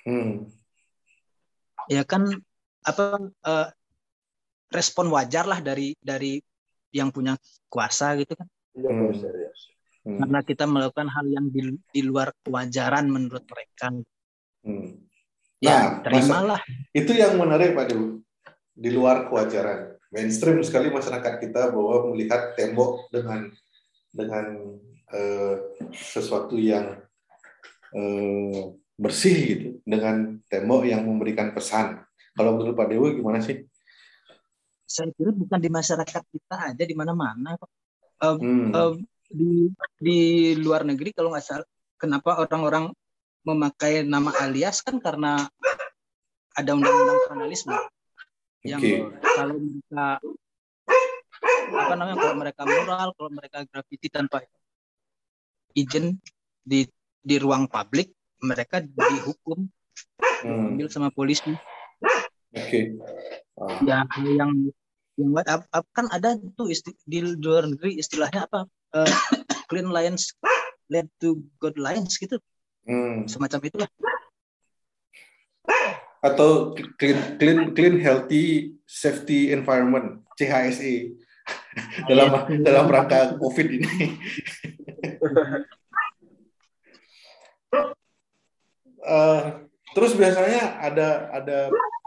Hmm 0.06 0.48
ya 1.91 2.04
kan 2.08 2.28
apa 2.84 3.32
uh, 3.43 3.67
respon 4.72 5.12
wajar 5.12 5.48
lah 5.48 5.60
dari 5.60 5.96
dari 6.00 6.39
yang 6.93 7.10
punya 7.10 7.36
kuasa 7.67 8.15
gitu 8.19 8.38
kan 8.38 8.48
iya, 8.76 8.89
hmm. 8.91 9.12
Hmm. 10.08 10.20
karena 10.24 10.39
kita 10.44 10.66
melakukan 10.68 11.08
hal 11.10 11.26
yang 11.28 11.48
di, 11.50 11.76
di 11.92 12.02
luar 12.04 12.32
kewajaran 12.44 13.10
menurut 13.10 13.44
mereka 13.48 13.88
hmm. 14.68 14.89
ya 15.60 15.72
nah, 15.72 15.88
terimalah 16.04 16.62
itu 16.96 17.12
yang 17.12 17.39
menarik 17.39 17.76
pak 17.76 17.92
Dewu 17.92 18.22
di 18.74 18.89
luar 18.89 19.28
kewajaran 19.32 19.98
mainstream 20.13 20.62
sekali 20.62 20.94
masyarakat 20.94 21.42
kita 21.42 21.74
bahwa 21.74 22.13
melihat 22.13 22.54
tembok 22.54 23.10
dengan 23.10 23.50
dengan 24.13 24.78
uh, 25.10 25.56
sesuatu 25.89 26.54
yang 26.54 27.02
uh, 27.98 28.78
bersih 28.94 29.36
gitu 29.50 29.70
dengan 29.84 30.38
tembok 30.46 30.86
yang 30.86 31.02
memberikan 31.04 31.52
pesan. 31.52 32.06
Kalau 32.38 32.58
menurut 32.58 32.78
Pak 32.78 32.88
Dewa 32.94 33.10
gimana 33.10 33.42
sih? 33.42 33.66
Saya 34.86 35.10
kira 35.18 35.34
bukan 35.34 35.58
di 35.58 35.70
masyarakat 35.74 36.24
kita 36.30 36.56
aja 36.74 36.84
di 36.86 36.96
mana-mana 36.96 37.58
Uh, 38.24 38.39
hmm. 38.39 38.72
uh, 38.72 38.96
di 39.34 39.74
di 39.98 40.19
luar 40.62 40.86
negeri 40.86 41.10
kalau 41.10 41.34
nggak 41.34 41.46
salah, 41.46 41.67
kenapa 41.98 42.38
orang-orang 42.38 42.93
memakai 43.43 44.06
nama 44.06 44.32
alias 44.39 44.86
kan 44.86 45.02
karena 45.02 45.41
ada 46.54 46.72
undang-undang 46.78 47.19
jurnalisme 47.28 47.74
okay. 47.74 48.69
yang 48.69 48.82
kalau 49.19 49.58
mereka 49.58 50.06
apa 51.74 51.93
namanya 51.98 52.17
kalau 52.22 52.36
mereka 52.38 52.62
mural, 52.63 53.10
kalau 53.17 53.32
mereka 53.34 53.58
graffiti 53.67 54.08
tanpa 54.08 54.46
izin 55.74 56.22
di 56.62 56.86
di 57.19 57.36
ruang 57.41 57.65
publik 57.67 58.13
mereka 58.39 58.80
dihukum 58.80 59.67
hmm. 60.46 60.78
ambil 60.78 60.88
sama 60.88 61.10
polisi. 61.10 61.52
Oke. 61.52 61.58
Okay. 62.54 62.86
Uh. 63.58 63.80
Ya 63.84 64.06
yang 64.22 64.72
yang 65.17 65.32
up, 65.46 65.86
kan 65.93 66.10
ada 66.10 66.38
tuh 66.58 66.69
isti, 66.69 66.93
di 67.06 67.22
luar 67.22 67.69
negeri 67.69 67.98
istilahnya 68.02 68.46
apa 68.50 68.65
uh, 68.93 69.10
clean 69.67 69.89
lines 69.89 70.34
led 70.88 71.10
to 71.19 71.41
good 71.58 71.75
lines 71.82 72.15
gitu. 72.21 72.38
Hmm. 72.86 73.25
Semacam 73.25 73.60
itulah. 73.65 73.89
atau 76.23 76.71
clean 76.95 77.36
clean 77.36 77.75
clean 77.75 77.99
healthy 77.99 78.71
safety 78.88 79.51
environment 79.51 80.23
CHSE 80.39 81.19
dalam 82.10 82.47
dalam 82.63 82.88
rangka 82.88 83.36
COVID 83.36 83.67
ini. 83.67 83.91
uh, 89.03 89.67
terus 89.99 90.15
biasanya 90.15 90.79
ada 90.79 91.08
ada 91.36 91.58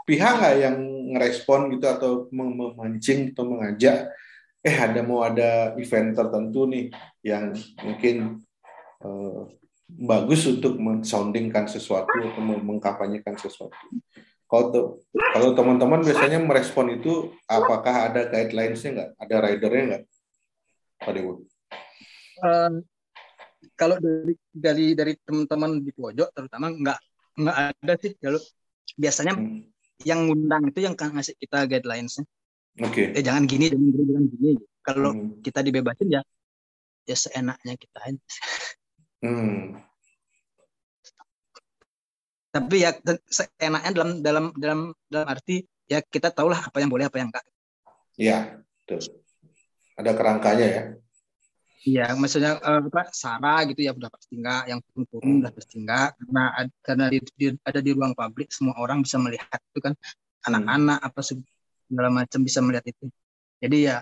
pihak 0.09 0.33
nggak 0.41 0.55
yang 0.65 0.77
ngerespon 1.13 1.77
gitu 1.77 1.85
atau 1.85 2.11
memancing 2.33 3.37
atau 3.37 3.45
mengajak 3.45 4.09
eh 4.67 4.75
ada 4.75 4.99
mau 4.99 5.23
ada 5.23 5.71
event 5.79 6.11
tertentu 6.11 6.67
nih 6.67 6.91
yang 7.23 7.55
mungkin 7.79 8.43
uh, 8.99 9.47
bagus 9.87 10.43
untuk 10.51 10.75
mensoundingkan 10.75 11.71
sesuatu 11.71 12.11
atau 12.11 12.43
mengkampanyekan 12.43 13.39
sesuatu. 13.39 13.79
Kalau 14.47 14.99
kalau 15.11 15.49
teman-teman 15.55 16.03
biasanya 16.03 16.39
merespon 16.39 16.99
itu, 16.99 17.35
apakah 17.47 18.11
ada 18.11 18.31
guidelines-nya 18.31 18.91
nggak? 18.95 19.09
Ada 19.19 19.35
ridernya 19.43 19.83
nggak, 19.83 20.03
Pak 21.03 21.11
Dewo? 21.15 21.33
Uh, 22.43 22.79
kalau 23.75 23.99
dari 23.99 24.33
dari 24.51 24.85
dari 24.95 25.13
teman-teman 25.19 25.83
di 25.83 25.91
pojok 25.91 26.31
terutama 26.31 26.71
nggak 26.71 26.99
nggak 27.43 27.57
ada 27.75 27.93
sih. 27.99 28.11
Kalau 28.19 28.39
biasanya 28.95 29.35
hmm. 29.35 29.67
yang 30.07 30.31
ngundang 30.31 30.63
itu 30.71 30.79
yang 30.83 30.95
ngasih 30.95 31.35
kita 31.39 31.67
guidelines-nya. 31.67 32.23
Oke. 32.77 33.09
Okay. 33.13 33.17
Eh 33.17 33.23
jangan 33.25 33.49
gini, 33.49 33.73
jangan 33.73 33.89
gini, 33.89 34.03
jangan 34.05 34.25
gini. 34.29 34.51
Kalau 34.85 35.11
hmm. 35.11 35.41
kita 35.41 35.59
dibebasin 35.65 36.09
ya 36.13 36.21
ya 37.07 37.17
seenaknya 37.17 37.73
kita 37.79 37.97
aja. 38.03 38.23
Hmm. 39.23 39.81
Tapi 42.53 42.75
ya 42.83 42.91
seenaknya 43.29 43.91
dalam 43.95 44.09
dalam 44.21 44.45
dalam 44.53 44.79
dalam 45.09 45.27
arti 45.27 45.65
ya 45.87 46.03
kita 46.03 46.29
tahulah 46.29 46.69
apa 46.69 46.77
yang 46.83 46.91
boleh 46.91 47.07
apa 47.07 47.17
yang 47.17 47.33
enggak. 47.33 47.45
Iya, 48.17 48.37
betul. 48.83 49.01
Ada 49.97 50.11
kerangkanya 50.13 50.67
ya. 50.67 50.83
Iya, 51.87 52.05
maksudnya 52.19 52.59
uh, 52.59 52.83
apa 52.83 53.07
Sarah 53.15 53.63
gitu 53.71 53.79
ya 53.79 53.95
udah 53.95 54.11
pasti 54.11 54.35
enggak, 54.35 54.63
yang 54.67 54.79
turun-turun 54.91 55.23
hmm. 55.23 55.41
udah 55.41 55.51
pasti 55.55 55.75
enggak 55.79 56.09
karena 56.19 56.43
karena 56.83 57.05
di, 57.07 57.17
di, 57.39 57.45
ada 57.63 57.79
di 57.79 57.91
ruang 57.95 58.11
publik 58.11 58.51
semua 58.51 58.75
orang 58.75 58.99
bisa 58.99 59.15
melihat 59.15 59.59
itu 59.71 59.79
kan 59.79 59.93
anak-anak 60.43 60.99
apa 60.99 61.21
segala 61.87 62.09
macam 62.11 62.39
bisa 62.43 62.59
melihat 62.61 62.85
itu. 62.87 63.05
Jadi 63.63 63.77
ya 63.89 63.97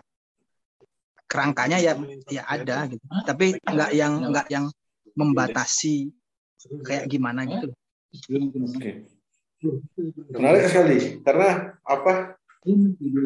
kerangkanya 1.25 1.77
ya 1.81 1.93
ya 2.29 2.43
ada 2.45 2.89
gitu. 2.89 3.05
Tapi 3.25 3.57
enggak 3.63 3.91
yang 3.95 4.13
enggak 4.25 4.47
yang 4.51 4.65
membatasi 5.15 6.11
kayak 6.83 7.05
gimana 7.07 7.45
gitu. 7.47 7.69
Oke. 8.75 9.07
Menarik 10.35 10.69
sekali 10.69 10.97
karena 11.23 11.79
apa 11.81 12.37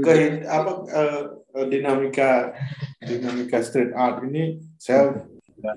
ke 0.04 0.44
apa 0.44 0.72
uh, 0.92 1.24
dinamika 1.72 2.52
dinamika 3.00 3.64
street 3.64 3.96
art 3.96 4.24
ini 4.28 4.60
saya 4.76 5.26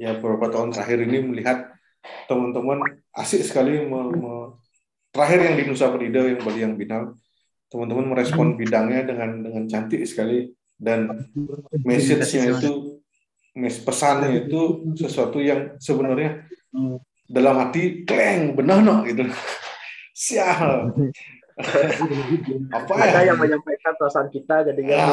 ya 0.03 0.19
beberapa 0.19 0.51
tahun 0.51 0.75
terakhir 0.75 0.99
ini 1.07 1.19
melihat 1.23 1.71
teman-teman 2.27 3.03
asik 3.15 3.47
sekali 3.47 3.83
me, 3.87 4.01
me, 4.15 4.35
terakhir 5.15 5.47
yang 5.47 5.55
di 5.59 5.65
Nusa 5.71 5.91
Penida 5.95 6.27
yang 6.27 6.43
Bali 6.43 6.61
yang 6.63 6.75
Binal 6.75 7.15
teman-teman 7.73 8.13
merespon 8.13 8.61
bidangnya 8.61 9.09
dengan 9.09 9.41
dengan 9.41 9.65
cantik 9.65 10.05
sekali. 10.05 10.53
Dan 10.77 11.09
message-nya 11.87 12.59
itu 12.59 13.01
pesannya 13.57 14.45
itu 14.45 14.93
sesuatu 14.99 15.39
yang 15.39 15.79
sebenarnya 15.81 16.45
dalam 17.33 17.55
hati 17.65 18.05
kleng 18.05 18.53
benar 18.53 18.85
no 18.85 19.01
gitu. 19.09 19.25
Sial. 20.13 20.93
Apa 22.77 22.93
ya? 22.97 23.33
yang 23.33 23.39
menyampaikan 23.39 23.93
perasaan 24.01 24.33
kita 24.33 24.73
jadi 24.73 24.81
ya, 24.89 25.07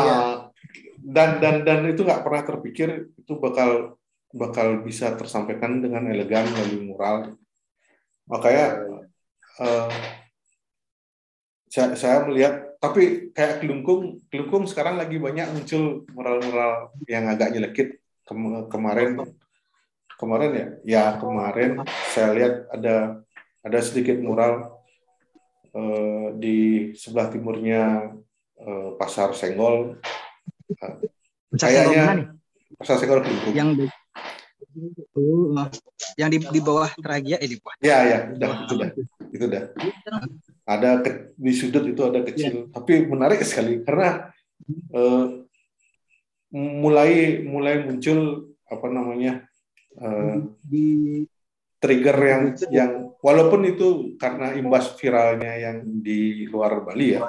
dan 1.03 1.43
dan 1.43 1.67
dan 1.67 1.83
itu 1.91 2.01
nggak 2.01 2.23
pernah 2.23 2.41
terpikir 2.47 3.11
itu 3.11 3.33
bakal 3.37 3.99
bakal 4.31 4.79
bisa 4.81 5.13
tersampaikan 5.19 5.83
dengan 5.83 6.07
elegan 6.07 6.47
melalui 6.47 6.81
mural. 6.87 7.17
Makanya 8.31 8.87
uh, 9.59 9.89
saya, 11.69 11.93
saya 11.93 12.25
melihat 12.25 12.69
tapi 12.81 13.29
kayak 13.35 13.61
kelungkung 13.61 14.17
kelungkung 14.33 14.65
sekarang 14.65 14.97
lagi 14.97 15.21
banyak 15.21 15.53
muncul 15.53 16.03
mural-mural 16.15 16.95
yang 17.05 17.29
agak 17.29 17.53
nyelekit. 17.53 18.01
Kemarin 18.69 19.21
kemarin 20.17 20.51
ya? 20.53 20.67
Ya 20.85 21.03
kemarin 21.21 21.81
saya 22.13 22.33
lihat 22.33 22.53
ada 22.73 23.21
ada 23.61 23.79
sedikit 23.85 24.17
mural 24.17 24.81
uh, 25.77 26.33
di 26.37 26.91
sebelah 26.97 27.29
timurnya 27.29 28.13
uh, 28.57 28.97
pasar 28.97 29.33
Senggol. 29.37 30.01
Kayaknya 31.53 32.33
pasar 32.77 32.97
Senggol 33.01 33.25
Kelungkung 33.25 33.53
yang 33.57 33.69
di, 33.75 33.85
uh, 35.17 35.67
yang 36.15 36.29
di, 36.31 36.37
di 36.37 36.61
bawah 36.61 36.89
Tragia 37.01 37.41
eh 37.41 37.49
di 37.49 37.57
bawah. 37.57 37.75
Ya 37.81 37.97
ya 38.05 38.19
udah 38.33 38.49
itu 38.63 38.75
dah 38.77 38.89
itu 39.33 39.45
dah 39.45 39.63
ada 40.69 41.01
ke, 41.01 41.33
di 41.33 41.51
sudut 41.57 41.81
itu 41.89 42.01
ada 42.05 42.21
kecil 42.21 42.53
ya. 42.53 42.69
tapi 42.69 43.09
menarik 43.09 43.41
sekali 43.41 43.81
karena 43.81 44.29
uh, 44.93 45.41
mulai 46.53 47.41
mulai 47.41 47.81
muncul 47.81 48.53
apa 48.69 48.87
namanya 48.89 49.49
uh, 49.97 50.45
di 50.61 51.25
trigger 51.81 52.17
yang 52.21 52.43
yang 52.69 52.91
walaupun 53.23 53.65
itu 53.65 54.13
karena 54.21 54.53
imbas 54.53 54.93
viralnya 54.99 55.57
yang 55.57 55.77
di 56.05 56.45
luar 56.45 56.85
Bali 56.85 57.17
ya 57.17 57.25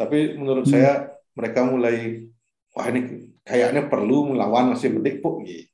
tapi 0.00 0.38
menurut 0.38 0.64
hmm. 0.64 0.72
saya 0.72 1.12
mereka 1.36 1.68
mulai 1.68 2.24
wah 2.72 2.88
ini 2.88 3.32
kayaknya 3.44 3.90
perlu 3.90 4.32
melawan 4.32 4.72
masih 4.72 4.96
penting 4.96 5.20
pun 5.20 5.44
gitu. 5.44 5.68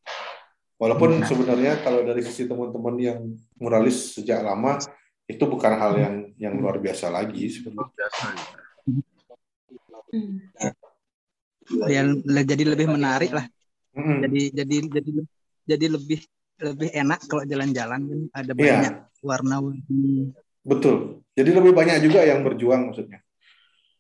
walaupun 0.81 1.21
hmm. 1.21 1.27
sebenarnya 1.29 1.73
kalau 1.85 2.03
dari 2.03 2.27
sisi 2.27 2.49
teman-teman 2.49 2.97
yang 2.99 3.19
muralis 3.61 4.19
sejak 4.19 4.43
lama 4.43 4.83
itu 5.29 5.45
bukan 5.45 5.73
hal 5.77 5.93
yang 6.01 6.15
yang 6.41 6.55
luar 6.57 6.81
biasa 6.81 7.13
lagi 7.13 7.53
sebenarnya 7.53 8.09
yang 11.93 12.25
jadi 12.25 12.65
lebih 12.65 12.89
menarik 12.89 13.37
lah 13.37 13.45
hmm. 13.93 14.25
jadi 14.25 14.41
jadi 14.65 14.77
jadi 14.89 15.11
jadi 15.69 15.87
lebih 15.93 16.21
lebih 16.59 16.89
enak 16.97 17.21
kalau 17.29 17.45
jalan-jalan 17.45 18.01
kan 18.09 18.21
ada 18.33 18.53
iya. 18.57 18.57
banyak 18.57 18.95
yeah. 19.05 19.21
warna-warni 19.21 20.33
betul 20.65 21.21
jadi 21.37 21.51
lebih 21.61 21.77
banyak 21.77 22.01
juga 22.09 22.25
yang 22.25 22.41
berjuang 22.41 22.89
maksudnya 22.89 23.21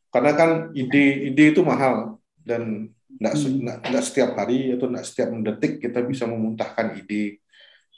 karena 0.08 0.32
kan 0.32 0.50
ide 0.72 1.28
ide 1.28 1.52
itu 1.52 1.60
mahal 1.60 2.16
dan 2.40 2.88
tidak 3.20 3.36
hmm. 3.36 4.00
setiap 4.00 4.30
hari 4.32 4.72
atau 4.72 4.88
tidak 4.88 5.04
setiap 5.04 5.28
detik 5.44 5.84
kita 5.84 6.00
bisa 6.08 6.24
memuntahkan 6.24 6.96
ide 6.96 7.44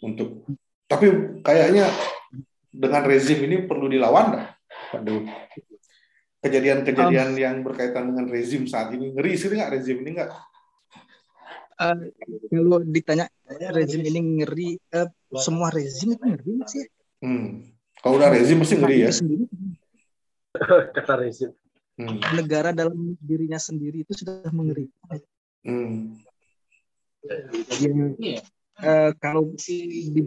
untuk 0.03 0.51
tapi 0.91 1.39
kayaknya 1.47 1.87
dengan 2.71 3.03
rezim 3.03 3.39
ini 3.45 3.67
perlu 3.67 3.91
dilawan 3.91 4.39
dah. 4.39 4.47
Kejadian-kejadian 6.41 7.37
um, 7.37 7.39
yang 7.39 7.57
berkaitan 7.61 8.15
dengan 8.15 8.25
rezim 8.31 8.65
saat 8.65 8.95
ini 8.97 9.13
ngeri 9.13 9.37
sih 9.37 9.53
nggak 9.53 9.73
rezim 9.77 10.01
ini 10.01 10.11
nggak? 10.17 10.31
Uh, 11.81 11.97
kalau 12.49 12.81
ditanya 12.85 13.29
rezim 13.77 14.01
ini 14.05 14.21
ngeri 14.41 14.69
uh, 14.97 15.09
semua 15.37 15.69
rezim 15.69 16.17
itu 16.17 16.25
ngeri 16.25 16.55
sih? 16.65 16.87
Hmm. 17.21 17.69
kalau 18.01 18.17
udah 18.17 18.33
rezim 18.33 18.57
mesti 18.57 18.81
ngeri 18.81 18.97
ya. 19.05 19.13
Kata 20.97 21.21
rezim. 21.21 21.53
Hmm. 22.01 22.17
negara 22.33 22.73
dalam 22.73 23.13
dirinya 23.21 23.61
sendiri 23.61 24.09
itu 24.09 24.17
sudah 24.17 24.49
mengerikan 24.57 25.21
hmm. 25.69 26.17
ya, 28.17 28.41
uh, 28.83 29.11
kalau 29.21 29.53
di, 29.57 30.21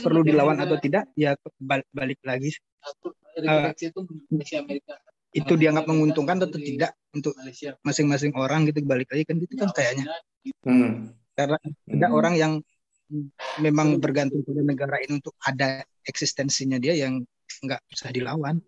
perlu 0.00 0.22
dilawan 0.22 0.58
atau 0.58 0.76
tidak 0.80 1.06
ya 1.18 1.34
balik, 1.60 1.86
balik 1.92 2.20
lagi. 2.22 2.50
Uh, 3.36 3.70
itu 5.36 5.52
dianggap 5.52 5.84
menguntungkan 5.84 6.40
atau 6.40 6.56
tidak 6.56 6.96
untuk 7.12 7.36
masing-masing 7.84 8.32
orang 8.32 8.64
gitu 8.64 8.80
balik 8.88 9.12
lagi 9.12 9.24
kan 9.28 9.36
gitu 9.36 9.54
kan 9.60 9.68
kayaknya. 9.76 10.08
hmm. 10.64 11.12
karena 11.36 11.58
ada 11.92 12.06
hmm. 12.08 12.16
orang 12.16 12.34
yang 12.40 12.52
memang 13.60 14.00
bergantung 14.00 14.40
pada 14.42 14.64
negara 14.64 14.96
ini 15.04 15.20
untuk 15.20 15.36
ada 15.44 15.84
eksistensinya 16.08 16.80
dia 16.80 16.96
yang 16.96 17.20
nggak 17.62 17.80
bisa 17.92 18.08
dilawan. 18.08 18.64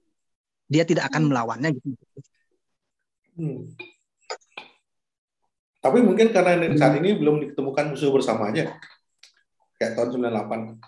Dia 0.68 0.84
tidak 0.84 1.08
akan 1.08 1.32
melawannya 1.32 1.72
gitu. 1.72 1.88
Hmm. 3.38 3.70
tapi 5.78 6.02
mungkin 6.02 6.34
karena 6.34 6.58
saat 6.74 6.98
ini 6.98 7.14
belum 7.14 7.38
ditemukan 7.38 7.94
musuh 7.94 8.10
bersamanya 8.10 8.74
kayak 9.78 9.94
tahun 9.94 10.08
98 10.18 10.78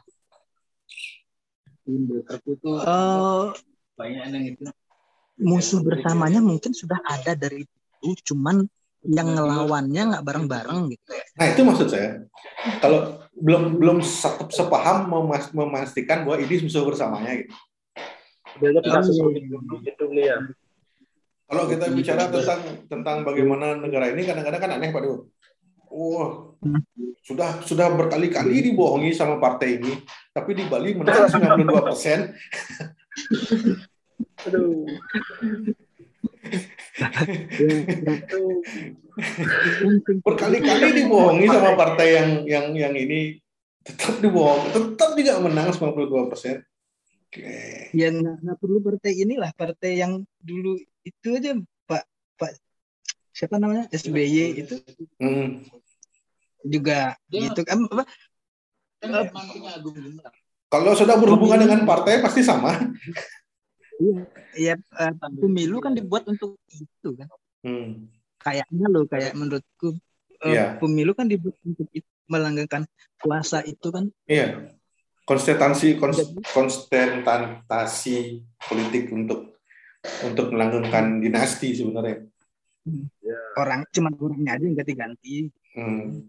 uh, 2.84 3.54
banyak 3.94 4.24
yang 4.30 4.44
itu 4.54 4.62
musuh 5.40 5.80
bersamanya 5.80 6.44
mungkin 6.44 6.76
sudah 6.76 7.00
ada 7.06 7.32
dari 7.32 7.64
itu 8.04 8.34
cuman 8.34 8.68
yang 9.00 9.32
ngelawannya 9.32 10.12
nggak 10.12 10.24
bareng-bareng 10.28 10.92
gitu. 10.92 11.04
Nah 11.40 11.46
itu 11.48 11.60
maksud 11.64 11.88
saya. 11.88 12.20
Kalau 12.84 13.24
belum 13.32 13.80
belum 13.80 14.04
sepaham 14.52 15.08
memastikan 15.56 16.28
bahwa 16.28 16.36
ini 16.36 16.68
musuh 16.68 16.84
bersamanya 16.84 17.40
gitu. 17.40 17.54
Gitu 18.60 20.04
ya. 20.20 20.36
Kalau 21.50 21.64
kita 21.66 21.88
bicara 21.90 22.28
tentang 22.28 22.60
tentang 22.92 23.16
bagaimana 23.24 23.74
negara 23.80 24.12
ini 24.12 24.22
kadang-kadang 24.28 24.60
kan 24.60 24.70
aneh 24.76 24.92
Pak 24.92 25.00
Dewo. 25.00 25.32
Wah, 25.90 26.54
sudah 27.26 27.66
sudah 27.66 27.90
berkali-kali 27.90 28.62
dibohongi 28.70 29.10
sama 29.10 29.42
partai 29.42 29.82
ini, 29.82 29.98
tapi 30.30 30.54
di 30.54 30.64
Bali 30.70 30.94
menang 30.94 31.26
92 31.26 31.66
persen. 31.90 32.18
Aduh. 34.46 34.86
Berkali-kali 40.22 40.86
dibohongi 41.02 41.46
sama 41.50 41.74
partai 41.74 42.08
yang 42.14 42.30
yang 42.46 42.66
yang 42.78 42.94
ini 42.94 43.42
tetap 43.82 44.22
dibohong, 44.22 44.70
tetap 44.70 45.18
juga 45.18 45.42
menang 45.42 45.74
92 45.74 46.30
persen. 46.30 46.62
Oke. 47.26 47.90
Ya 47.94 48.14
nggak 48.14 48.58
perlu 48.62 48.78
partai 48.78 49.18
inilah 49.26 49.50
partai 49.58 49.98
yang 49.98 50.22
dulu 50.38 50.78
itu 51.02 51.28
aja 51.34 51.58
Pak 51.86 52.04
Pak 52.38 52.52
siapa 53.30 53.56
namanya 53.56 53.86
SBY 53.94 54.66
itu 54.66 54.74
hmm. 55.22 55.64
Juga 56.64 57.16
Dia 57.28 57.48
gitu 57.48 57.64
kan 57.64 57.78
apa? 57.88 58.04
Kalau 60.70 60.92
sudah 60.94 61.16
berhubungan 61.18 61.58
dengan 61.58 61.82
partai 61.88 62.22
pasti 62.22 62.44
sama. 62.44 62.76
Iya, 64.00 64.24
ya, 64.56 64.74
uh, 64.96 65.12
pemilu 65.36 65.76
kan 65.84 65.92
dibuat 65.92 66.24
untuk 66.24 66.56
itu 66.72 67.08
kan. 67.16 67.28
Hmm. 67.60 68.08
Kayaknya 68.40 68.86
loh, 68.88 69.04
kayak 69.04 69.36
menurutku 69.36 70.00
uh, 70.40 70.48
yeah. 70.48 70.80
pemilu 70.80 71.12
kan 71.12 71.28
dibuat 71.28 71.52
untuk 71.60 71.84
itu, 71.92 72.08
melanggengkan 72.24 72.88
kuasa 73.20 73.60
itu 73.68 73.92
kan. 73.92 74.08
Iya. 74.24 74.72
Konsentrasi 75.28 76.00
konsentrasi 76.50 78.16
politik 78.56 79.12
untuk 79.12 79.60
untuk 80.24 80.48
melanggengkan 80.48 81.20
dinasti 81.20 81.76
sebenarnya. 81.76 82.24
Hmm. 82.88 83.04
Orang 83.60 83.84
cuma 83.92 84.08
orangnya 84.16 84.56
aja 84.56 84.64
yang 84.64 84.76
ganti-ganti. 84.80 85.52
Hmm. 85.76 86.24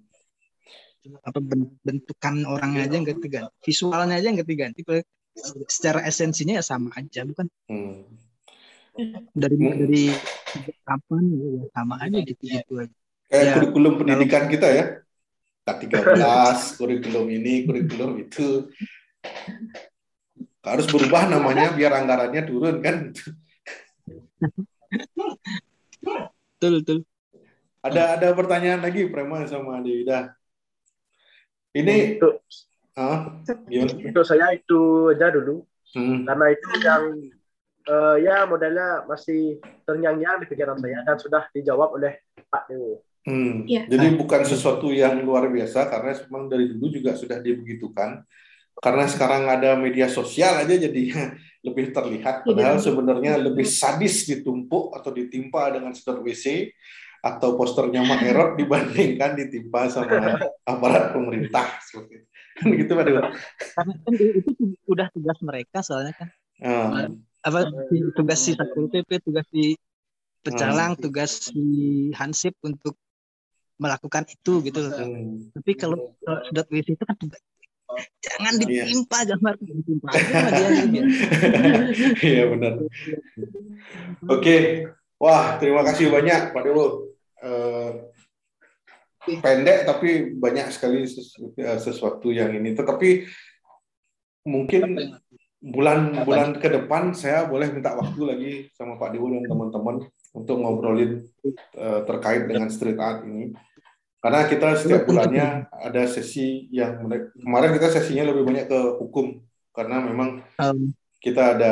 Apa 1.02 1.40
bentukan 1.82 2.46
orangnya 2.46 2.86
aja 2.86 2.96
yang 3.02 3.08
ganti-ganti, 3.10 3.50
visualnya 3.66 4.22
aja 4.22 4.28
yang 4.30 4.38
ganti-ganti 4.38 4.86
secara 5.66 6.06
esensinya 6.06 6.62
ya 6.62 6.64
sama 6.64 6.94
aja 6.94 7.26
bukan? 7.26 7.48
Hmm. 7.66 8.06
dari 9.32 9.56
hmm. 9.56 9.78
dari 9.88 10.04
kapan 10.84 11.24
ya, 11.32 11.48
ya 11.48 11.64
sama 11.72 11.96
aja 12.04 12.18
gitu 12.22 12.44
gitu 12.44 12.74
aja. 12.84 12.96
Kayak 13.32 13.44
ya, 13.48 13.54
kurikulum 13.56 13.94
pendidikan 13.98 14.44
kita 14.52 14.68
ya. 14.68 14.86
K13 15.62 16.22
kurikulum 16.76 17.26
ini 17.32 17.64
kurikulum 17.64 18.20
itu. 18.20 18.68
Harus 20.62 20.86
berubah 20.92 21.32
namanya 21.32 21.72
biar 21.74 21.96
anggarannya 22.04 22.42
turun 22.44 22.84
kan? 22.84 23.16
Betul 26.60 26.72
betul. 26.84 26.98
Ada 27.82 28.20
ada 28.20 28.28
pertanyaan 28.36 28.84
lagi 28.84 29.08
Prema 29.10 29.48
sama 29.48 29.80
Dida 29.82 30.36
ini 31.76 32.20
Ah, 32.92 33.40
Untuk 34.04 34.26
saya 34.28 34.52
itu 34.52 35.12
aja 35.16 35.32
dulu. 35.32 35.64
Hmm. 35.96 36.28
Karena 36.28 36.46
itu 36.52 36.70
yang 36.84 37.04
uh, 37.88 38.16
ya 38.20 38.44
modelnya 38.48 39.08
masih 39.08 39.64
terngiang-ngiang 39.88 40.44
di 40.44 40.46
pikiran 40.52 40.78
saya 40.80 41.00
dan 41.08 41.16
sudah 41.16 41.44
dijawab 41.56 41.96
oleh 41.96 42.20
Pak 42.52 42.68
Dewo. 42.68 43.04
Hmm. 43.24 43.64
Ya. 43.70 43.88
Jadi 43.88 44.18
bukan 44.18 44.44
sesuatu 44.44 44.92
yang 44.92 45.24
luar 45.24 45.48
biasa 45.48 45.88
karena 45.88 46.12
memang 46.28 46.52
dari 46.52 46.68
dulu 46.74 46.92
juga 46.92 47.16
sudah 47.16 47.40
dibegitukan. 47.40 48.28
Karena 48.82 49.06
sekarang 49.06 49.46
ada 49.46 49.78
media 49.78 50.10
sosial 50.12 50.64
aja 50.64 50.76
jadi 50.76 51.04
lebih 51.68 51.96
terlihat. 51.96 52.44
Padahal 52.44 52.82
sebenarnya 52.82 53.40
lebih 53.40 53.68
sadis 53.68 54.28
ditumpuk 54.28 54.92
atau 54.98 55.16
ditimpa 55.16 55.72
dengan 55.72 55.96
sedot 55.96 56.20
WC 56.20 56.76
atau 57.22 57.54
posternya 57.54 58.02
Mak 58.02 58.22
Erot 58.26 58.52
dibandingkan 58.60 59.38
ditimpa 59.38 59.88
sama 59.88 60.42
aparat 60.66 61.14
pemerintah 61.14 61.78
seperti 61.86 62.22
itu. 62.22 62.28
gitu 62.84 62.92
Pak 62.98 63.06
Dewa. 63.08 63.22
Karena 63.78 63.94
kan 64.02 64.14
itu 64.18 64.52
udah 64.90 65.08
tugas 65.14 65.38
mereka 65.46 65.80
soalnya 65.86 66.14
kan. 66.18 66.30
Oh. 66.62 66.90
Apa 67.42 67.70
tugas 68.14 68.38
si 68.42 68.54
Satpol 68.54 68.90
PP, 68.90 69.22
tugas 69.26 69.46
si 69.50 69.74
Pecalang, 70.42 70.98
hmm. 70.98 71.02
tugas 71.06 71.54
si 71.54 71.64
Hansip 72.18 72.58
untuk 72.66 72.98
melakukan 73.82 74.30
itu 74.30 74.62
gitu 74.62 74.80
Hmm. 74.94 75.50
Tapi 75.58 75.72
kalau 75.74 76.14
sudah 76.22 76.66
WC 76.70 76.94
itu 76.98 77.06
kan 77.06 77.18
tugas 77.18 77.42
jangan 78.24 78.54
iya. 78.56 78.88
ditimpa 78.88 79.18
yeah. 79.20 79.28
gambar 79.36 79.54
ditimpa 79.60 80.08
aja 80.16 81.02
Iya 82.32 82.44
benar. 82.56 82.74
Oke. 84.32 84.56
Wah, 85.22 85.62
terima 85.62 85.86
kasih 85.86 86.10
banyak 86.10 86.50
Pak 86.50 86.62
Dewo. 86.66 87.11
Uh, 87.41 87.91
pendek 89.21 89.86
tapi 89.86 90.34
banyak 90.34 90.73
sekali 90.73 91.06
eh, 91.06 91.80
sesuatu 91.82 92.34
yang 92.34 92.54
ini. 92.58 92.73
Tetapi 92.73 93.10
mungkin 94.49 94.97
bulan-bulan 95.62 96.58
ke 96.58 96.73
depan 96.73 97.13
saya 97.13 97.45
boleh 97.45 97.69
minta 97.69 97.93
waktu 97.93 98.21
lagi 98.25 98.51
sama 98.73 98.97
Pak 98.97 99.13
Dewo 99.13 99.30
dan 99.30 99.45
teman-teman 99.45 100.10
untuk 100.34 100.58
ngobrolin 100.58 101.21
uh, 101.77 102.01
terkait 102.08 102.49
dengan 102.49 102.71
street 102.73 102.97
art 102.97 103.21
ini. 103.30 103.54
Karena 104.21 104.45
kita 104.45 104.77
setiap 104.77 105.06
bulannya 105.06 105.69
ada 105.69 106.06
sesi 106.06 106.69
yang 106.73 107.06
kemarin 107.38 107.73
kita 107.77 107.89
sesinya 107.89 108.30
lebih 108.30 108.45
banyak 108.45 108.65
ke 108.69 108.80
hukum 109.01 109.41
karena 109.73 109.97
memang 110.01 110.45
kita 111.21 111.58
ada 111.58 111.71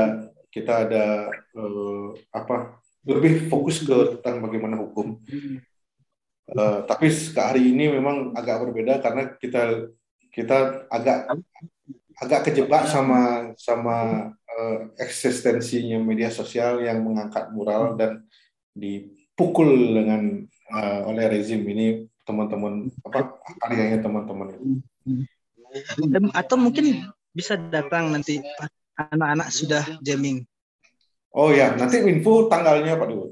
kita 0.50 0.90
ada 0.90 1.30
uh, 1.30 2.10
apa 2.34 2.79
lebih 3.08 3.48
fokus 3.48 3.84
ke 3.84 4.20
tentang 4.20 4.44
bagaimana 4.44 4.76
hukum. 4.80 5.20
Uh, 6.50 6.82
tapi 6.90 7.14
hari 7.38 7.72
ini 7.72 7.94
memang 7.94 8.34
agak 8.34 8.66
berbeda 8.66 8.98
karena 9.06 9.38
kita 9.38 9.94
kita 10.34 10.90
agak 10.90 11.30
agak 12.20 12.50
kejebak 12.50 12.90
sama 12.90 13.54
sama 13.56 14.30
uh, 14.34 14.78
eksistensinya 14.98 16.02
media 16.02 16.34
sosial 16.34 16.82
yang 16.82 17.06
mengangkat 17.06 17.54
mural 17.54 17.94
dan 17.96 18.26
dipukul 18.74 19.70
dengan 19.94 20.42
uh, 20.74 21.06
oleh 21.06 21.38
rezim 21.38 21.62
ini 21.70 22.10
teman-teman 22.26 22.90
apa 23.06 23.40
karyanya 23.62 24.02
teman-teman 24.02 24.54
atau 26.34 26.56
mungkin 26.58 27.10
bisa 27.34 27.58
datang 27.58 28.10
nanti 28.14 28.42
anak-anak 28.98 29.50
sudah 29.54 29.86
jamming 30.02 30.46
oh 31.36 31.50
ya 31.54 31.78
nanti 31.78 32.02
info 32.02 32.50
tanggalnya 32.50 32.98
Pak 32.98 33.08
Dewa 33.10 33.30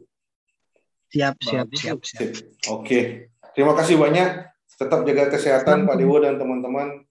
Siap, 1.07 1.39
siap, 1.39 1.67
siap, 1.71 1.99
siap. 2.03 2.35
Oke. 2.67 3.31
Terima 3.55 3.71
kasih 3.79 3.95
banyak. 3.95 4.43
Tetap 4.77 5.07
jaga 5.07 5.31
kesehatan 5.31 5.87
Pak 5.87 5.95
Dewo 5.97 6.19
dan 6.19 6.35
teman-teman. 6.35 7.07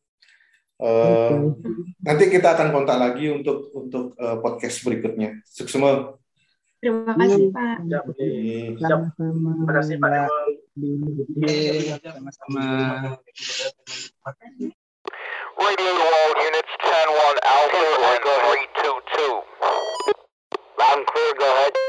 Uh, 0.77 1.57
nanti 2.05 2.29
kita 2.29 2.53
akan 2.53 2.68
kontak 2.68 3.01
lagi 3.01 3.33
untuk 3.33 3.72
untuk 3.72 4.12
uh, 4.20 4.37
podcast 4.44 4.85
berikutnya. 4.85 5.40
Sukses 5.48 5.73
semua. 5.81 6.21
Terima 6.85 7.17
kasih 7.17 7.48
Pak. 7.48 7.77
Sama-sama. 8.85 9.08
Terima 9.17 9.73
kasih 9.81 9.96
Pak 9.96 10.10
Dewo. 10.77 11.08
Sama-sama. 12.04 12.65
Radio 15.56 15.92
Wall 15.96 16.31
Units 16.37 16.73
10-1 16.85 17.48
Alpha 17.48 17.81
go 21.17 21.44
ahead. 21.44 21.85